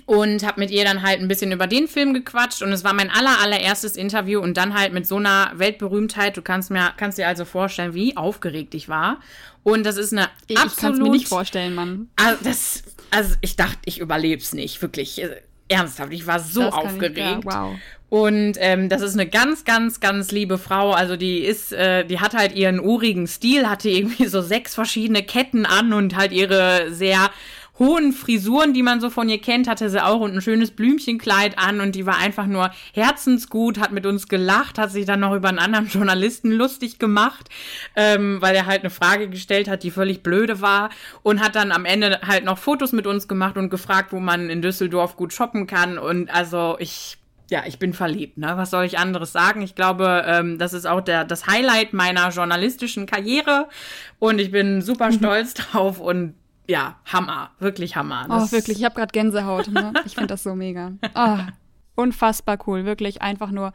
und 0.07 0.47
habe 0.47 0.61
mit 0.61 0.71
ihr 0.71 0.85
dann 0.85 1.03
halt 1.03 1.21
ein 1.21 1.29
bisschen 1.29 1.51
über 1.51 1.67
den 1.67 1.89
Film 1.89 2.15
gequatscht 2.15 2.63
und 2.63 2.73
es 2.73 2.85
war 2.85 2.95
mein 2.95 3.11
aller 3.11 3.41
allererstes 3.41 3.97
Interview 3.97 4.41
und 4.41 4.57
dann 4.57 4.79
halt 4.79 4.93
mit 4.93 5.07
so 5.07 5.17
einer 5.17 5.51
Weltberühmtheit. 5.55 6.37
Du 6.37 6.43
kannst 6.43 6.71
mir 6.71 6.93
kannst 6.97 7.19
dir 7.19 7.27
also 7.27 7.45
vorstellen, 7.45 7.93
wie 7.93 8.17
aufgeregt 8.17 8.75
ich 8.75 8.89
war. 8.89 9.21
Und 9.65 9.85
das 9.85 9.97
ist 9.97 10.13
eine 10.13 10.29
ich 10.47 10.57
absolut. 10.57 10.73
Ich 10.77 10.81
kann 10.81 11.03
mir 11.03 11.11
nicht 11.11 11.29
vorstellen, 11.29 11.75
Mann. 11.75 12.09
Also, 12.15 12.45
das, 12.45 12.85
also 13.11 13.35
ich 13.41 13.57
dachte, 13.57 13.79
ich 13.85 13.99
überleb's 13.99 14.53
nicht, 14.53 14.81
wirklich 14.81 15.21
äh, 15.21 15.41
ernsthaft. 15.69 16.13
Ich 16.13 16.27
war 16.29 16.39
so 16.39 16.63
aufgeregt. 16.63 17.19
Ich, 17.19 17.25
ja, 17.25 17.41
wow. 17.43 17.77
Und 18.09 18.55
ähm, 18.61 18.89
das 18.89 19.03
ist 19.03 19.15
eine 19.15 19.27
ganz, 19.29 19.65
ganz, 19.65 19.99
ganz 19.99 20.31
liebe 20.31 20.59
Frau. 20.59 20.93
Also 20.93 21.17
die 21.17 21.41
ist, 21.41 21.73
äh, 21.73 22.05
die 22.05 22.21
hat 22.21 22.35
halt 22.35 22.55
ihren 22.55 22.79
urigen 22.79 23.27
Stil, 23.27 23.69
hatte 23.69 23.89
irgendwie 23.89 24.27
so 24.27 24.41
sechs 24.41 24.77
verschiedene 24.77 25.25
Ketten 25.25 25.67
an 25.67 25.93
und 25.93 26.15
halt 26.15 26.31
ihre 26.31 26.93
sehr 26.93 27.31
hohen 27.79 28.13
Frisuren, 28.13 28.73
die 28.73 28.83
man 28.83 29.01
so 29.01 29.11
von 29.11 29.29
ihr 29.29 29.41
kennt, 29.41 29.69
hatte 29.69 29.91
sie 29.91 30.03
auch 30.03 30.21
und 30.21 30.35
ein 30.35 30.41
schönes 30.41 30.71
Blümchenkleid 30.71 31.59
an 31.59 31.81
und 31.81 31.95
die 31.95 32.07
war 32.07 32.19
einfach 32.19 32.47
nur 32.47 32.71
herzensgut, 32.93 33.79
hat 33.79 33.93
mit 33.93 34.07
uns 34.07 34.29
gelacht, 34.29 34.79
hat 34.79 34.91
sich 34.91 35.05
dann 35.05 35.21
noch 35.21 35.35
über 35.35 35.49
einen 35.49 35.59
anderen 35.59 35.87
Journalisten 35.93 36.51
lustig 36.51 36.99
gemacht, 36.99 37.49
ähm, 37.95 38.41
weil 38.41 38.55
er 38.55 38.67
halt 38.67 38.81
eine 38.81 38.91
Frage 38.91 39.29
gestellt 39.29 39.69
hat, 39.69 39.83
die 39.83 39.91
völlig 39.91 40.23
blöde 40.23 40.61
war 40.61 40.91
und 41.23 41.41
hat 41.41 41.55
dann 41.55 41.73
am 41.73 41.85
Ende 41.85 42.21
halt 42.27 42.45
noch 42.45 42.59
Fotos 42.59 42.93
mit 42.93 43.07
uns 43.07 43.29
gemacht 43.29 43.57
und 43.57 43.71
gefragt, 43.71 44.13
wo 44.13 44.21
man 44.21 44.51
in 44.51 44.63
Düsseldorf 44.63 45.17
gut 45.17 45.33
shoppen 45.33 45.67
kann 45.67 45.99
und 45.99 46.31
also 46.31 46.77
ich 46.79 47.19
ja, 47.49 47.63
ich 47.65 47.79
bin 47.79 47.93
verliebt, 47.93 48.39
ne? 48.39 48.55
Was 48.57 48.71
soll 48.71 48.85
ich 48.85 48.99
anderes 48.99 49.33
sagen? 49.33 49.63
Ich 49.63 49.77
glaube, 49.77 50.25
ähm, 50.27 50.59
das 50.59 50.73
ist 50.73 50.85
auch 50.85 51.01
der, 51.01 51.25
das 51.25 51.47
Highlight 51.47 51.93
meiner 51.93 52.31
journalistischen 52.31 53.07
Karriere 53.07 53.69
und 54.19 54.41
ich 54.41 54.51
bin 54.51 54.83
super 54.83 55.13
stolz 55.13 55.55
drauf 55.55 56.01
und 56.01 56.35
ja, 56.69 56.97
Hammer, 57.07 57.51
wirklich 57.59 57.97
Hammer. 57.97 58.27
Das 58.29 58.49
oh, 58.49 58.53
wirklich, 58.53 58.79
ich 58.79 58.85
habe 58.85 58.95
gerade 58.95 59.13
Gänsehaut. 59.13 59.69
Ne? 59.69 59.93
Ich 60.05 60.15
finde 60.15 60.29
das 60.29 60.43
so 60.43 60.55
mega. 60.55 60.93
Oh, 61.15 61.39
unfassbar 61.95 62.59
cool, 62.67 62.85
wirklich 62.85 63.23
einfach 63.23 63.51
nur 63.51 63.73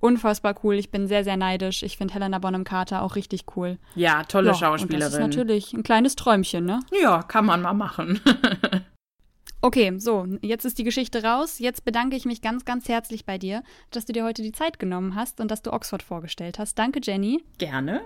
unfassbar 0.00 0.54
cool. 0.62 0.74
Ich 0.74 0.90
bin 0.90 1.06
sehr, 1.06 1.24
sehr 1.24 1.36
neidisch. 1.36 1.82
Ich 1.82 1.96
finde 1.96 2.14
Helena 2.14 2.38
Bonham 2.38 2.64
Carter 2.64 3.02
auch 3.02 3.16
richtig 3.16 3.44
cool. 3.56 3.78
Ja, 3.94 4.24
tolle 4.24 4.48
ja, 4.48 4.54
Schauspielerin. 4.54 5.00
das 5.00 5.12
ist 5.14 5.20
natürlich 5.20 5.72
ein 5.72 5.82
kleines 5.82 6.16
Träumchen, 6.16 6.64
ne? 6.64 6.80
Ja, 7.00 7.22
kann 7.22 7.46
man 7.46 7.62
mal 7.62 7.74
machen. 7.74 8.20
okay, 9.62 9.94
so, 9.98 10.26
jetzt 10.42 10.64
ist 10.64 10.78
die 10.78 10.84
Geschichte 10.84 11.22
raus. 11.22 11.58
Jetzt 11.58 11.84
bedanke 11.84 12.16
ich 12.16 12.24
mich 12.24 12.42
ganz, 12.42 12.64
ganz 12.64 12.88
herzlich 12.88 13.24
bei 13.24 13.38
dir, 13.38 13.62
dass 13.90 14.04
du 14.04 14.12
dir 14.12 14.24
heute 14.24 14.42
die 14.42 14.52
Zeit 14.52 14.78
genommen 14.78 15.14
hast 15.14 15.40
und 15.40 15.50
dass 15.50 15.62
du 15.62 15.72
Oxford 15.72 16.02
vorgestellt 16.02 16.58
hast. 16.58 16.78
Danke, 16.78 17.00
Jenny. 17.02 17.42
Gerne. 17.58 18.02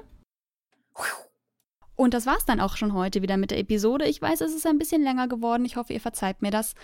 Und 2.01 2.15
das 2.15 2.25
war's 2.25 2.47
dann 2.47 2.61
auch 2.61 2.79
schon 2.79 2.95
heute 2.95 3.21
wieder 3.21 3.37
mit 3.37 3.51
der 3.51 3.59
Episode. 3.59 4.07
Ich 4.07 4.23
weiß, 4.23 4.41
es 4.41 4.55
ist 4.55 4.67
ein 4.67 4.79
bisschen 4.79 5.03
länger 5.03 5.29
geworden. 5.29 5.67
Ich 5.67 5.77
hoffe, 5.77 5.93
ihr 5.93 6.01
verzeiht 6.01 6.41
mir 6.41 6.51
das. 6.51 6.75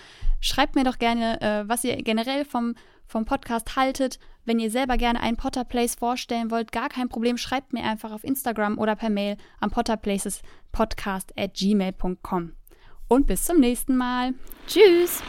Schreibt 0.40 0.74
mir 0.74 0.84
doch 0.84 0.98
gerne, 0.98 1.40
äh, 1.40 1.66
was 1.66 1.84
ihr 1.84 1.96
generell 2.02 2.44
vom, 2.44 2.74
vom 3.06 3.24
Podcast 3.24 3.76
haltet. 3.76 4.18
Wenn 4.44 4.58
ihr 4.58 4.70
selber 4.70 4.98
gerne 4.98 5.22
einen 5.22 5.38
Potter 5.38 5.64
Place 5.64 5.94
vorstellen 5.94 6.50
wollt, 6.50 6.70
gar 6.70 6.90
kein 6.90 7.08
Problem. 7.08 7.38
Schreibt 7.38 7.72
mir 7.72 7.82
einfach 7.82 8.12
auf 8.12 8.24
Instagram 8.24 8.76
oder 8.76 8.94
per 8.94 9.08
Mail 9.08 9.38
am 9.58 9.70
potterplacespodcast 9.70 11.32
at 11.34 11.54
gmail.com. 11.54 12.52
Und 13.08 13.26
bis 13.26 13.46
zum 13.46 13.58
nächsten 13.58 13.96
Mal. 13.96 14.34
Tschüss! 14.66 15.22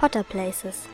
Potter 0.00 0.22
Places 0.22 0.88